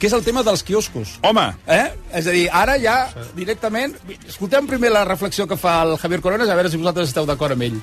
[0.03, 1.13] que és el tema dels quioscos.
[1.23, 1.45] Home!
[1.71, 1.85] Eh?
[2.11, 2.95] És a dir, ara ja
[3.37, 3.93] directament...
[4.27, 7.55] Escoltem primer la reflexió que fa el Javier Coronas, a veure si vosaltres esteu d'acord
[7.55, 7.77] amb ell.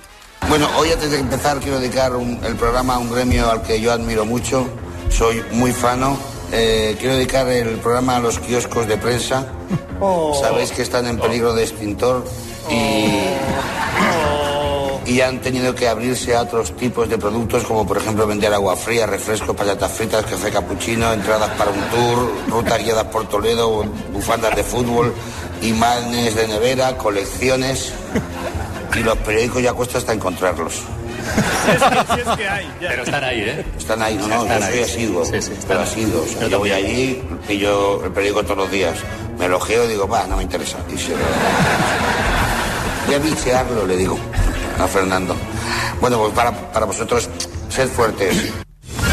[0.50, 3.80] Bueno, hoy antes de empezar quiero dedicar un- el programa a un gremio al que
[3.80, 4.66] yo admiro mucho,
[5.08, 6.18] soy muy fano.
[6.52, 9.46] Eh, quiero dedicar el programa a los kioscos de prensa.
[10.42, 12.24] Sabéis que están en peligro de extintor
[12.68, 13.24] y,
[15.10, 18.76] y han tenido que abrirse a otros tipos de productos, como por ejemplo vender agua
[18.76, 23.82] fría, refrescos, patatas fritas, café capuchino, entradas para un tour, rutas guiadas por Toledo,
[24.12, 25.12] bufandas de fútbol,
[25.62, 27.92] imanes de nevera, colecciones.
[28.96, 30.82] Y los periódicos ya cuesta hasta encontrarlos.
[32.78, 33.64] Pero están ahí, ¿eh?
[33.76, 36.22] Están ahí, no, no, yo soy asiduo, Sí, sí, pero asiduo.
[36.22, 38.96] O sea, Yo yo voy allí, pillo el periódico todos los días,
[39.40, 40.78] me lo geo y digo, va, no me interesa.
[40.88, 41.14] Y se.
[43.06, 44.16] Voy a bichearlo, le digo
[44.80, 45.36] a Fernando.
[46.00, 47.28] Bueno, pues para, para vosotros,
[47.68, 48.36] sed fuertes.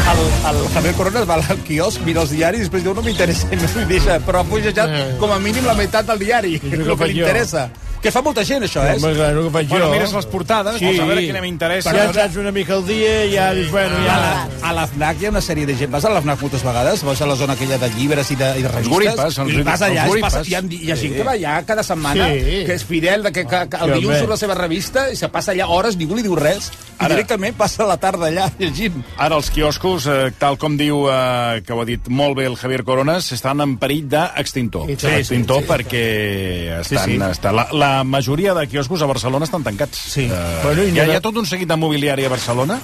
[0.08, 3.48] el, el Javier Coronas va al quiosc, mira els diaris i després diu no m'interessa,
[3.52, 4.80] no però ha pujat
[5.20, 7.68] com a mínim la meitat del diari, el que li jo.
[8.02, 8.94] Que fa molta gent, això, eh?
[8.96, 9.92] Home, clar, el que faig Bueno, jo.
[9.92, 11.92] mires les portades, vols saber quina m'interessa.
[11.96, 14.48] Ja saps una mica al dia i ja dius, bueno, A ja...
[14.68, 15.90] a l'AFNAC hi ha una sèrie de gent.
[15.90, 18.62] Vas a l'AFNAC moltes vegades, vas a la zona aquella de llibres i de, i
[18.62, 18.92] de revistes.
[18.94, 20.48] guripes, els i vas allà, els es passa, guripes.
[20.48, 21.16] hi, ha, hi ha gent Sí.
[21.18, 22.64] que va allà cada setmana, Sí.
[22.66, 24.18] que és fidel, de que, que, que el Sí, dilluns home.
[24.20, 27.14] surt la seva revista i se passa allà hores, ningú li diu res, i Ara-
[27.16, 29.02] directament passa la tarda allà llegint.
[29.16, 32.56] Ara els quioscos, eh, tal com diu, eh, que ho ha dit molt bé el
[32.56, 34.86] Javier Coronas, estan en perill d'extintor.
[34.86, 35.72] Sí, sí, extintor sí, sí.
[35.72, 37.18] perquè estan, Sí, sí.
[37.18, 39.96] Està, la, la majoria de quioscos a Barcelona estan tancats.
[40.14, 40.28] Sí.
[40.30, 42.78] Eh, Bueno, i hi, ha, hi ha tot un seguit de mobiliari a Barcelona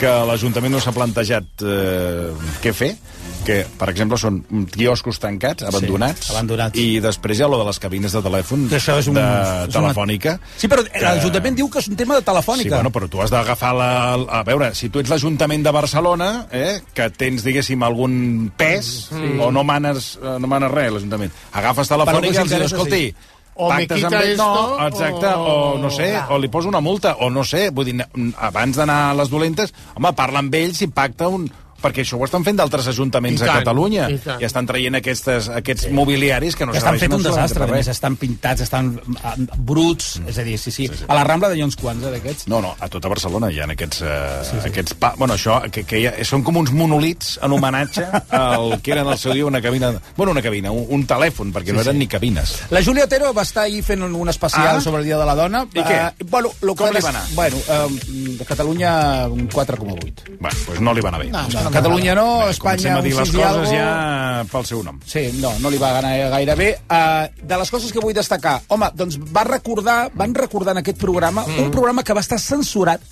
[0.00, 2.30] que l'Ajuntament no s'ha plantejat eh,
[2.62, 2.96] què fer
[3.42, 4.36] que, per exemple, són
[4.70, 6.78] quioscos tancats, abandonats, abandonats.
[6.78, 9.22] i després hi ha lo de les cabines de telèfon Que això és un- de
[9.24, 10.36] és una- telefònica.
[10.56, 12.68] Sí, però l'Ajuntament diu que és un tema de telefònica.
[12.68, 13.88] Sí, bueno, però tu has d'agafar la...
[14.30, 19.34] A veure, si tu ets l'Ajuntament de Barcelona, eh, que tens, diguéssim, algun pes, Sí.
[19.40, 23.04] o no manes, eh, no manes res, l'Ajuntament, agafes que telefònica i els dius, escolti,
[23.10, 23.14] sí.
[23.54, 27.28] O me quita esto, no, exacte, o, no sé, o li poso una multa, o
[27.28, 27.98] no sé, vull dir,
[28.40, 31.44] abans d'anar a les dolentes, home, parla amb ells i pacta un
[31.82, 34.40] perquè això ho estan fent d'altres ajuntaments I a tant, Catalunya i tant.
[34.42, 37.76] i estan traient aquestes, aquests mobiliaris que no estan fet un desastre, a res.
[37.82, 41.62] més, estan pintats, estan ah, bruts, és a dir, sí, sí, a la Rambla de
[41.64, 42.48] uns quants, eh, d'aquests.
[42.52, 44.02] No, no, a tota Barcelona hi ha aquests...
[44.02, 44.68] Eh, sí, sí.
[44.70, 45.12] aquests pa...
[45.18, 48.06] Bueno, això, que, que ha, són com uns monolits en homenatge
[48.38, 49.92] al que era en el seu dia una cabina...
[50.16, 52.04] Bueno, una cabina, un, un telèfon, perquè sí, no eren sí.
[52.04, 52.54] ni cabines.
[52.70, 54.80] La Júlia Otero va estar ahir fent un, especial Ah.
[54.80, 55.64] sobre el Dia de la Dona.
[55.74, 55.98] I què?
[56.18, 57.22] Eh, bueno, lo Com que li va anar?
[57.34, 58.92] Bueno, eh, de Catalunya
[59.28, 60.36] un 4,8.
[60.38, 61.30] Bueno, doncs no li va anar bé.
[61.32, 63.72] No, no, Catalunya no, Espanya Comencem a un dir les 6 i coses algo.
[63.72, 65.00] ja pel seu nom.
[65.06, 66.70] Sí, no, no li va anar gaire bé.
[66.86, 70.98] Uh, de les coses que vull destacar, home, doncs va recordar, van recordar en aquest
[70.98, 71.66] programa, mm.
[71.66, 73.02] un programa que va estar censurat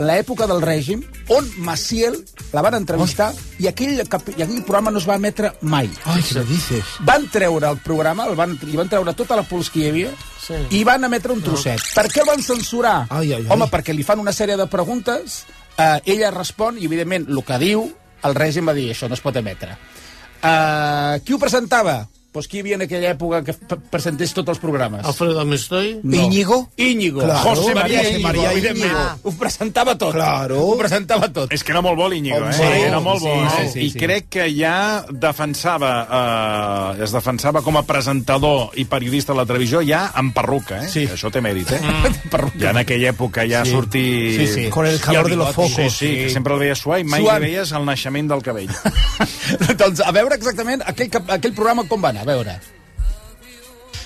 [0.00, 2.16] en l'època del règim, on Maciel
[2.54, 3.30] la van entrevistar
[3.60, 5.90] i aquell, cap- i aquell programa no es va emetre mai.
[6.08, 6.96] Ai, què dices?
[7.04, 10.14] Van treure el programa, el van, li van treure tota la pols que hi havia,
[10.40, 10.56] sí.
[10.78, 11.82] i van emetre un trosset.
[11.82, 11.92] No.
[11.98, 12.96] Per què el van censurar?
[13.10, 13.50] Ai, ai, ai.
[13.52, 15.42] Home, perquè li fan una sèrie de preguntes,
[15.80, 17.84] eh, ella respon, i evidentment el que diu,
[18.28, 19.76] el règim va dir, això no es pot emetre.
[20.40, 22.02] Eh, qui ho presentava?
[22.32, 23.52] Pues qui hi havia en aquella època que
[23.90, 25.02] presentés tots els programes?
[25.04, 25.96] Alfredo Mestoy.
[26.04, 26.14] No.
[26.14, 26.58] Íñigo.
[26.76, 27.24] Íñigo.
[27.24, 28.92] Claro, José María José Íñigo, María evidentment.
[28.92, 29.18] Íñigo.
[29.24, 30.12] Ho presentava tot.
[30.14, 30.60] Claro.
[30.62, 31.50] Ho presentava tot.
[31.52, 32.52] És que era molt bo l'Iñigo, eh?
[32.54, 33.32] Sí, era molt bo.
[33.34, 33.50] sí, eh?
[33.66, 33.98] sí, sí, I sí.
[33.98, 35.90] crec que ja defensava,
[36.98, 40.88] eh, es defensava com a presentador i periodista a la televisió ja amb perruca, eh?
[40.88, 41.08] Sí.
[41.10, 41.80] Això té mèrit, eh?
[41.82, 42.54] Mm.
[42.62, 43.72] Ja en aquella època ja Sí.
[43.74, 44.36] sortir...
[44.36, 44.68] Sí, sí.
[44.70, 45.92] Con el calor de los Sí, focos.
[45.96, 47.42] sí, que sempre el veies suar i mai Suant.
[47.42, 48.70] veies el naixement del cabell.
[49.80, 52.19] doncs a veure exactament aquell, aquell programa com va anar,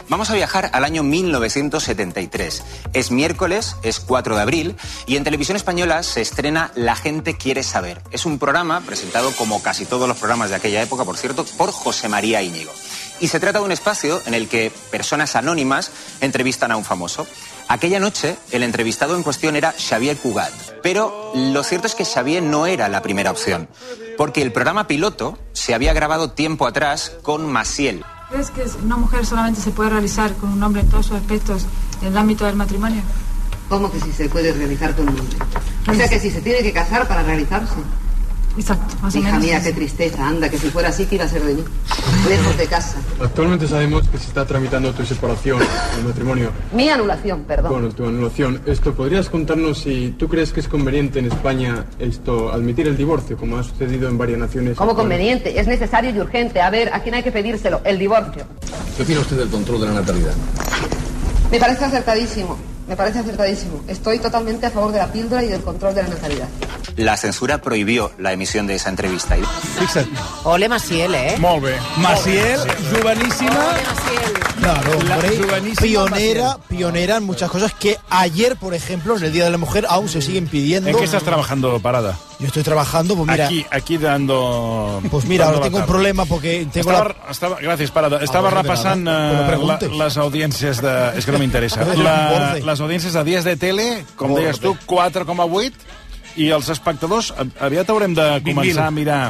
[0.09, 2.63] Vamos a viajar al año 1973.
[2.93, 7.63] Es miércoles, es 4 de abril, y en televisión española se estrena La gente quiere
[7.63, 8.03] saber.
[8.11, 11.73] Es un programa presentado, como casi todos los programas de aquella época, por cierto, por
[11.73, 12.73] José María Íñigo.
[13.21, 15.91] Y se trata de un espacio en el que personas anónimas
[16.21, 17.27] entrevistan a un famoso.
[17.69, 20.53] Aquella noche, el entrevistado en cuestión era Xavier Cugat.
[20.83, 23.69] Pero lo cierto es que Xavier no era la primera opción,
[24.17, 29.25] porque el programa piloto se había grabado tiempo atrás con Maciel, ¿Crees que una mujer
[29.25, 31.67] solamente se puede realizar con un hombre en todos sus aspectos
[32.03, 33.01] en el ámbito del matrimonio?
[33.69, 35.37] ¿Cómo que si se puede realizar con un hombre?
[35.87, 37.75] O sea que si se tiene que casar para realizarse.
[38.57, 39.45] Exacto, más o Hija menos.
[39.45, 41.65] mía, qué tristeza, anda, que si fuera así, ¿qué iba a ser de mí?
[42.29, 42.99] Lejos de casa.
[43.21, 45.59] Actualmente sabemos que se está tramitando tu separación,
[45.99, 46.51] el matrimonio.
[46.73, 47.73] Mi anulación, perdón.
[47.73, 48.61] Bueno, tu anulación.
[48.67, 53.37] Esto, ¿podrías contarnos si tú crees que es conveniente en España esto, admitir el divorcio,
[53.37, 54.77] como ha sucedido en varias naciones?
[54.77, 56.61] Como conveniente, es necesario y urgente.
[56.61, 57.81] A ver, ¿a quién hay que pedírselo?
[57.85, 58.45] El divorcio.
[58.97, 60.33] ¿Qué opina usted del control de la natalidad?
[61.51, 62.57] Me parece acertadísimo,
[62.95, 63.83] me parece acertadísimo.
[63.89, 66.49] Estoy totalmente a favor de la píldora y del control de la natalidad.
[66.97, 69.35] la censura prohibió la emisión de esa entrevista.
[69.81, 70.09] Fixa't.
[70.45, 71.35] Ole Maciel, ¿eh?
[71.39, 71.75] Molt bé.
[71.97, 72.61] Maciel,
[72.93, 73.75] jovenísima.
[74.65, 79.45] Claro, La hombre, pionera, pionera en muchas cosas que ayer, por ejemplo, en el Día
[79.45, 80.89] de la Mujer, aún se siguen pidiendo.
[80.89, 82.19] ¿En qué estás trabajando, Parada?
[82.39, 85.03] Yo estoy trabajando, pues mira, Aquí, aquí dando...
[85.11, 87.31] pues mira, dando ahora tengo un problema porque tengo Estava, la...
[87.31, 88.23] estava, gràcies, Parada.
[88.25, 89.93] Estava no, de repassant eh, la, preguntes.
[89.93, 90.97] les audiències de...
[91.21, 91.85] És que no m'interessa.
[92.01, 92.65] La, borde.
[92.65, 94.47] les audiències de dies de tele, com Borde.
[94.49, 95.73] deies tu, 4,8,
[96.41, 98.55] i els espectadors, aviat haurem de 20.000.
[98.55, 99.25] començar a mirar...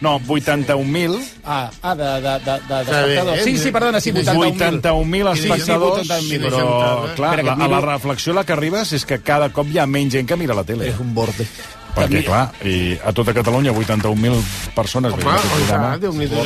[0.00, 1.18] No, 81.000.
[1.44, 3.38] Ah, ah de, de, de, de, de Està bé, espectadors.
[3.38, 3.44] eh?
[3.44, 4.80] Sí, sí, perdona, sí, 81.000.
[4.80, 6.62] 81.000 Sí, sí, espectadors, 81.000, però,
[7.10, 7.14] eh?
[7.16, 9.86] clar, que la, a la reflexió la que arribes és que cada cop hi ha
[9.86, 10.88] menys gent que mira la tele.
[10.88, 11.46] És un borde.
[11.90, 15.96] Perquè, clar, i a tota Catalunya 81.000 persones aquest programa.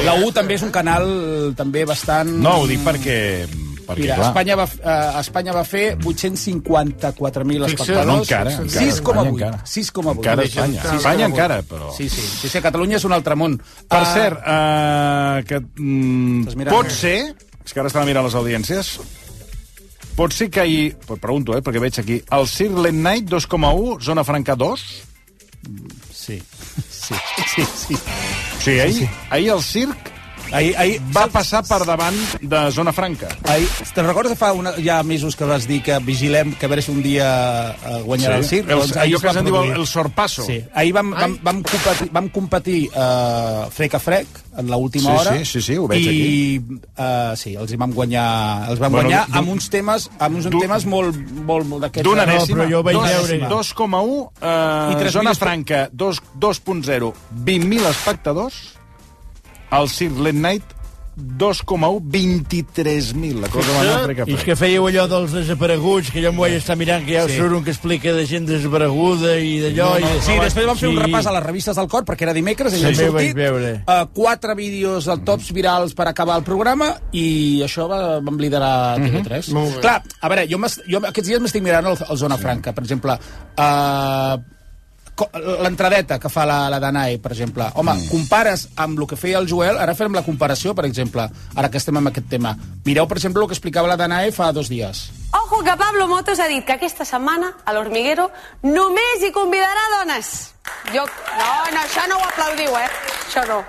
[0.02, 1.06] La U també és un canal
[1.54, 2.32] també bastant...
[2.40, 3.18] No, ho dic perquè
[3.84, 8.06] Perquè, Mira, clar, Espanya va, eh, Espanya va fer 854.000 Fixa't, espectadors.
[8.06, 9.28] no, encara, encara, 6,8.
[9.28, 9.58] encara.
[9.64, 10.16] 6,8.
[10.16, 10.82] Encara Espanya.
[10.96, 12.20] Espanya encara, però- Sí, sí.
[12.40, 13.58] Sí, sí, Catalunya és un altre món.
[13.58, 16.90] Per Ah, cert, uh, que, mm, mirant, pot eh?
[16.90, 19.00] ser, és que ara estava mirant les audiències,
[20.16, 23.98] pot ser que ahir, pues pregunto, eh, perquè veig aquí, el Cirque Late Night 2,1,
[24.00, 24.80] Zona Franca 2?
[26.12, 26.40] Sí.
[26.90, 27.14] Sí,
[27.54, 27.96] sí, sí.
[28.60, 30.10] Sí, ahir, ahir el Cirque
[30.54, 33.28] ahir, ahir, va passar per davant de Zona Franca.
[33.50, 36.68] Ahir, te'n recordes que fa una, ja mesos que vas dir que vigilem que a
[36.72, 37.28] veure si un dia
[37.74, 38.70] eh, guanyarà Sí, el CIR?
[38.70, 40.42] el- Doncs allò que se'n diu el- el sorpasso.
[40.46, 40.60] Sí.
[40.74, 44.26] Ahir vam, vam, vam competir, vam competir uh, frec a frec
[44.56, 45.36] en l'última Sí, hora.
[45.38, 46.62] sí, sí, sí, ho veig i,
[46.94, 50.46] Uh, sí, els hi vam guanyar, els vam Bueno, guanyar amb uns temes, amb uns
[50.46, 52.04] temes molt, molt, molt d'aquests...
[52.06, 52.62] D'una No, dècima.
[52.62, 57.12] però jo vaig Dos- veure- 2,1, eh, I tres Zona mil- Franca, dos- 2.0,
[57.44, 58.73] 20.000 espectadors.
[59.80, 60.64] El Cirque Late Night,
[61.16, 63.40] 2,1, 23.000.
[63.40, 66.56] La cosa va anar I és que fèieu allò dels desapareguts, que jo m'ho vaig
[66.58, 67.34] estar mirant, que ha Sí.
[67.36, 67.38] sí.
[67.38, 69.92] surt un que explica de gent desapareguda i d'allò...
[69.94, 70.22] No, no, i...
[70.26, 72.80] sí, després vam fer un repàs a les revistes del cor, perquè era dimecres, i
[72.82, 73.70] Sí, han sortit veure.
[73.86, 78.98] uh, quatre vídeos del tops virals per acabar el programa, i això va, vam liderar
[78.98, 79.48] TV3.
[79.52, 79.54] Mhm.
[79.54, 79.80] Molt bé.
[79.86, 80.58] Clar, a veure, jo,
[80.90, 83.14] jo aquests dies m'estic mirant el, el Zona Franca, per exemple,
[83.58, 84.36] uh,
[85.62, 87.68] l'entradeta que fa la, la Danae, per exemple.
[87.78, 88.08] Home, mm.
[88.10, 91.78] compares amb el que feia el Joel, ara fem la comparació, per exemple, ara que
[91.78, 92.54] estem amb aquest tema.
[92.84, 95.06] Mireu, per exemple, el que explicava la Danae fa dos dies.
[95.34, 98.28] Ojo que Pablo Motos ha dit que aquesta setmana a l'Hormiguero
[98.66, 100.34] només hi convidarà dones.
[100.90, 101.06] Jo...
[101.38, 102.90] No, no, això no ho aplaudiu, eh?
[103.28, 103.62] Això no.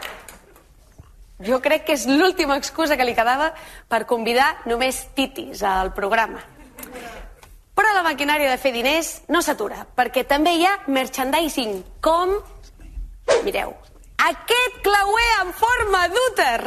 [1.45, 3.51] Jo crec que és l'última excusa que li quedava
[3.91, 6.39] per convidar només titis al programa.
[7.76, 12.38] Però la maquinària de fer diners no s'atura, perquè també hi ha merchandising, com...
[13.43, 13.73] Mireu,
[14.26, 16.59] aquest clauer en forma d'úter!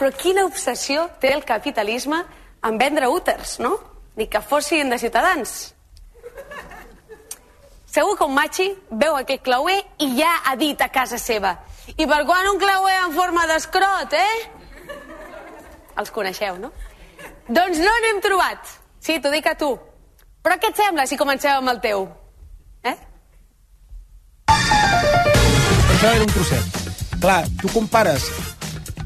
[0.00, 2.20] Però quina obsessió té el capitalisme
[2.64, 3.78] en vendre úters, no?
[4.16, 5.74] Ni que fossin de ciutadans.
[7.90, 11.56] Segur que un machi veu aquest clauer i ja ha dit a casa seva
[11.96, 14.94] i per quan un clauer en forma d'escrot, eh?
[15.98, 16.70] Els coneixeu, no?
[17.48, 18.79] Doncs no n'hem trobat.
[19.00, 19.72] Sí, t'ho dic a tu.
[20.44, 22.06] Però què et sembla si comencem amb el teu?
[22.84, 22.96] Eh?
[24.50, 26.78] Això era un trosset.
[27.20, 28.28] Clar, tu compares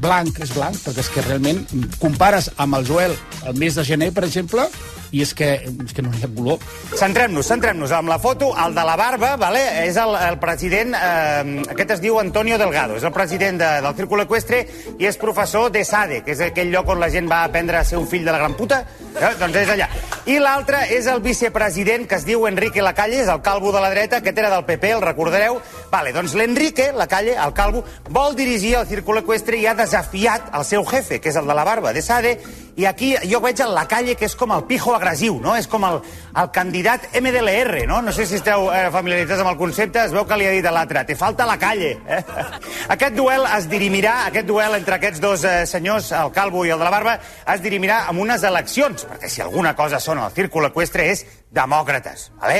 [0.03, 1.63] blanc és blanc, perquè és que realment
[1.99, 3.15] compares amb el Joel
[3.47, 4.67] el mes de gener, per exemple,
[5.11, 5.51] i és que,
[5.85, 6.59] és que no hi ha color.
[6.95, 8.51] Centrem-nos, centrem-nos amb la foto.
[8.65, 9.63] El de la barba, vale?
[9.85, 13.95] és el, el president, eh, aquest es diu Antonio Delgado, és el president de, del
[13.97, 14.63] Círculo Equestre
[14.99, 17.85] i és professor de SADE, que és aquell lloc on la gent va aprendre a
[17.87, 18.83] ser un fill de la gran puta.
[19.15, 19.31] Eh?
[19.39, 19.89] Doncs és allà.
[20.25, 23.91] I l'altre és el vicepresident, que es diu Enrique Lacalle, és el calvo de la
[23.93, 25.59] dreta, aquest era del PP, el recordareu?
[25.91, 30.65] Vale, doncs l'Enrique Lacalle, el calvo, vol dirigir el Círculo Equestre i ha desafiat el
[30.65, 32.35] seu jefe, que és el de la barba, de SADE,
[32.75, 35.53] i aquí jo veig el Lacalle, que és com el pijo agressiu, no?
[35.55, 36.01] És com el,
[36.41, 38.01] el candidat MDLR, no?
[38.03, 40.67] No sé si esteu eh, familiaritzats amb el concepte, es veu que li ha dit
[40.67, 41.93] a l'altre, te falta la calle.
[42.03, 42.21] Eh?
[42.95, 46.81] Aquest duel es dirimirà, aquest duel entre aquests dos eh, senyors, el calvo i el
[46.81, 47.15] de la barba,
[47.55, 51.23] es dirimirà amb unes eleccions, perquè si alguna cosa són el círcul equestre és
[51.55, 52.59] demòcrates, vale?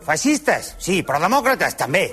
[0.00, 2.06] Feixistes, sí, però demòcrates també.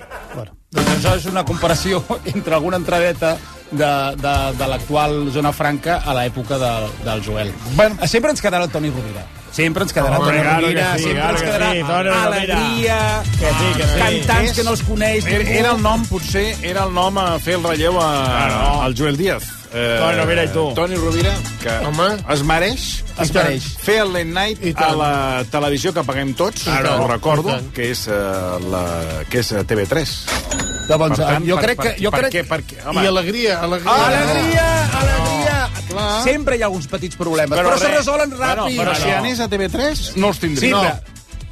[0.78, 2.04] Doncs això és una comparació
[2.34, 3.36] entre alguna entradeta
[3.72, 3.90] de,
[4.22, 7.52] de, de l'actual zona franca a l'època del, del Joel.
[7.76, 9.26] Bueno, sempre ens quedarà el Toni Rovira.
[9.58, 11.80] Sempre ens quedarà Home, Toni claro Rovira, que sí, sempre claro ens que quedarà sí,
[11.88, 12.24] Toni Rovira.
[12.28, 12.98] alegria,
[13.40, 14.00] Que sí, que sí.
[14.00, 15.60] cantants És- que no els coneix Era, ningú.
[15.60, 18.82] era el nom, potser, era el nom a fer el relleu a, Claro.
[18.84, 19.44] al Joel Díaz.
[19.78, 20.64] Eh, Toni Rovira i tu.
[20.74, 22.08] Toni Rovira, que Home.
[22.34, 23.64] es mereix, Es mereix.
[23.78, 24.98] fer el late night I a tant.
[24.98, 27.04] la televisió que paguem tots, Claro.
[27.04, 30.16] ho recordo, que és, uh, la, que és eh, TV3.
[30.88, 31.90] Doncs, Per tant, jo per- crec que...
[31.90, 32.34] per- Jo per crec...
[32.34, 32.44] què?
[32.48, 32.78] Per què?
[32.88, 33.94] Home, I alegria, alegria.
[34.08, 34.68] Alegria,
[35.02, 35.70] alegria!
[35.88, 36.24] Clar.
[36.24, 37.98] Sempre hi ha alguns petits problemes, però, se res.
[38.00, 38.76] resolen ràpid.
[38.76, 41.02] Bueno, però si anés a TV3, no els Sí, tindria.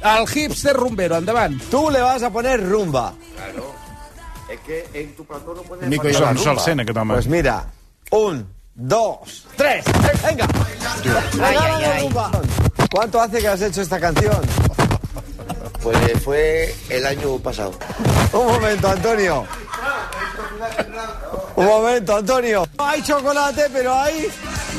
[0.02, 0.18] no.
[0.18, 1.60] El hipster rumbero, endavant.
[1.70, 3.12] Tú le vas a poner rumba.
[4.50, 7.14] Es que en tu plató no puedes Nico, jo em sol sent, aquest home.
[7.14, 7.64] Pues mira,
[8.10, 9.84] un, dos, tres,
[10.24, 10.46] venga.
[11.42, 12.02] Ay, ay.
[12.02, 12.30] rumba.
[12.90, 14.40] ¿Cuánto hace que has hecho esta canción?
[15.82, 17.72] Pues fue el año pasado.
[18.32, 19.46] Un momento, Antonio.
[21.56, 22.68] Un momento, Antonio.
[22.78, 24.28] No hay chocolate, pero hay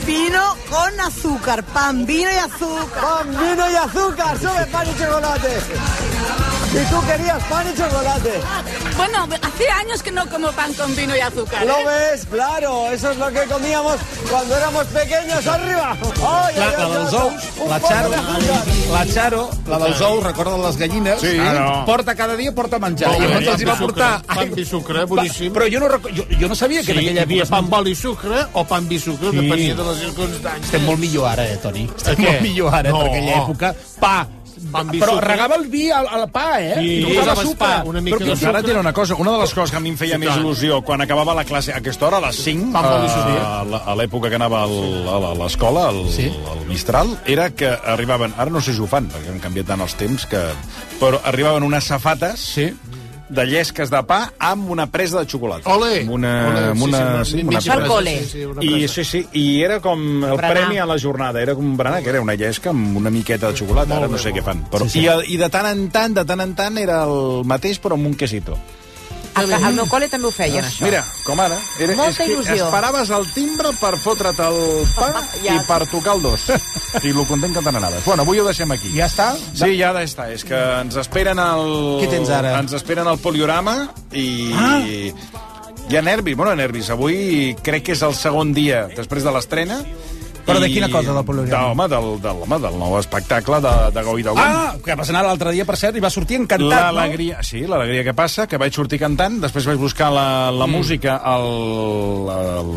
[0.05, 3.01] Vino con azúcar, pan, vino y azúcar.
[3.01, 4.37] pan, vino y azúcar.
[4.37, 5.57] Sube pan y chocolate.
[6.71, 8.41] Y tú querías pan y chocolate.
[8.97, 11.65] Bueno, hace años que no como pan con vino y azúcar.
[11.65, 11.85] ¿Lo ¿eh?
[12.11, 12.25] ves?
[12.25, 13.95] Claro, eso es lo que comíamos
[14.29, 15.45] cuando éramos pequeños.
[15.45, 15.95] ¡Arriba!
[16.01, 18.09] ¡Ay, La, ay, la dels ous, Un la Charo,
[18.91, 21.35] la Charo, la dels ous, recorda les gallines, Sí.
[21.35, 21.85] Claro.
[21.85, 23.09] porta cada dia, porta menjar.
[23.11, 24.11] Molt I llavors els hi va pan i portar...
[24.21, 25.53] sucre, pan i sucre, boníssim.
[25.53, 27.55] Però jo no, reco- jo, jo no sabia que Sí, en hi aquella havia època...
[27.55, 29.37] pan bol i sucre o pan i sucre, Sí.
[29.37, 30.65] depenia de les circumstàncies.
[30.65, 31.85] Estem molt millor ara, eh, Toni?
[31.95, 32.31] Estem què?
[32.31, 32.97] molt millor ara, No.
[32.97, 33.03] no.
[33.05, 33.75] per aquella època.
[33.99, 34.27] Pa,
[34.71, 35.27] Però sucre.
[35.27, 36.75] regava el vi al, al pa, eh?
[36.77, 37.57] Sí, I posaves posaves sucre.
[37.57, 39.77] pa, una mica Però Doncs ara et diré una cosa, una de les coses que
[39.77, 42.25] a mi em feia Sí, més il·lusió quan acabava la classe a aquesta hora, a
[42.27, 43.37] les 5, Pan, bol i
[43.91, 46.27] a, l'època que anava al- a la- a l'escola, al, Sí.
[46.51, 49.81] al Mistral, era que arribaven, ara no sé si ho fan, perquè han canviat tant
[49.81, 50.41] els temps, que,
[50.99, 52.73] però arribaven unes safates Sí.
[53.29, 55.69] De llesques de pa amb una presa de xocolata.
[55.73, 56.01] Ole!
[56.01, 58.23] Amb una, Ole, amb sí, una, sí, sí, una una mitja presa.
[58.23, 58.93] Sí, sí, una I, presa.
[58.93, 60.51] sí, sí, I era com el Berenar.
[60.53, 63.51] premi a la jornada, era com un berenar, que era una llesca amb una miqueta
[63.51, 64.65] de xocolata, ara no sé què fan.
[64.71, 65.05] Però, Sí, sí.
[65.05, 68.07] I, I de tant en tant, de tant en tant, era el mateix, però amb
[68.07, 68.57] un quesito.
[69.37, 70.83] Al, al meu col·le també ho feien, això.
[70.87, 71.57] Mira, com ara.
[71.79, 72.55] Era, Molta és que il·lusió.
[72.65, 74.59] esperaves el timbre per fotre't el
[74.95, 75.09] pa
[75.45, 75.55] Ja.
[75.55, 76.47] i per tocar el dos.
[77.03, 78.03] I lo content que te n'anaves.
[78.05, 78.91] Bueno, avui ho deixem aquí.
[78.97, 79.31] Ja està?
[79.53, 80.29] Sí, ja està.
[80.33, 81.67] És que ens esperen el...
[82.03, 82.57] Què tens ara?
[82.59, 83.77] Ens esperen el poliorama
[84.11, 84.51] i...
[84.55, 84.81] Ah.
[85.87, 86.89] Hi ha nervis, bueno, nervis.
[86.91, 89.77] Avui crec que és el segon dia després de l'estrena.
[90.47, 91.51] Però de quina cosa, del poliorama?
[91.51, 94.39] De, home, del, del, home, del nou espectacle de, de Gau i de Gom.
[94.41, 98.05] Ah, que vas anar l'altre dia, per cert, i va sortir encantat, L'alegria, sí, l'alegria
[98.07, 100.71] que passa, que vaig sortir cantant, després vaig buscar la, la mm.
[100.79, 101.47] música al,
[102.31, 102.71] al,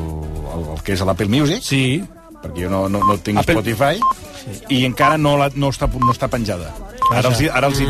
[0.54, 2.02] al, al que és a l'Apple Music, Sí.
[2.42, 4.00] perquè jo no, no, no tinc Apple- Spotify,
[4.40, 4.60] sí.
[4.80, 6.72] i encara no, la, no, està, no està penjada.
[7.10, 7.86] Ara els, ara els hi.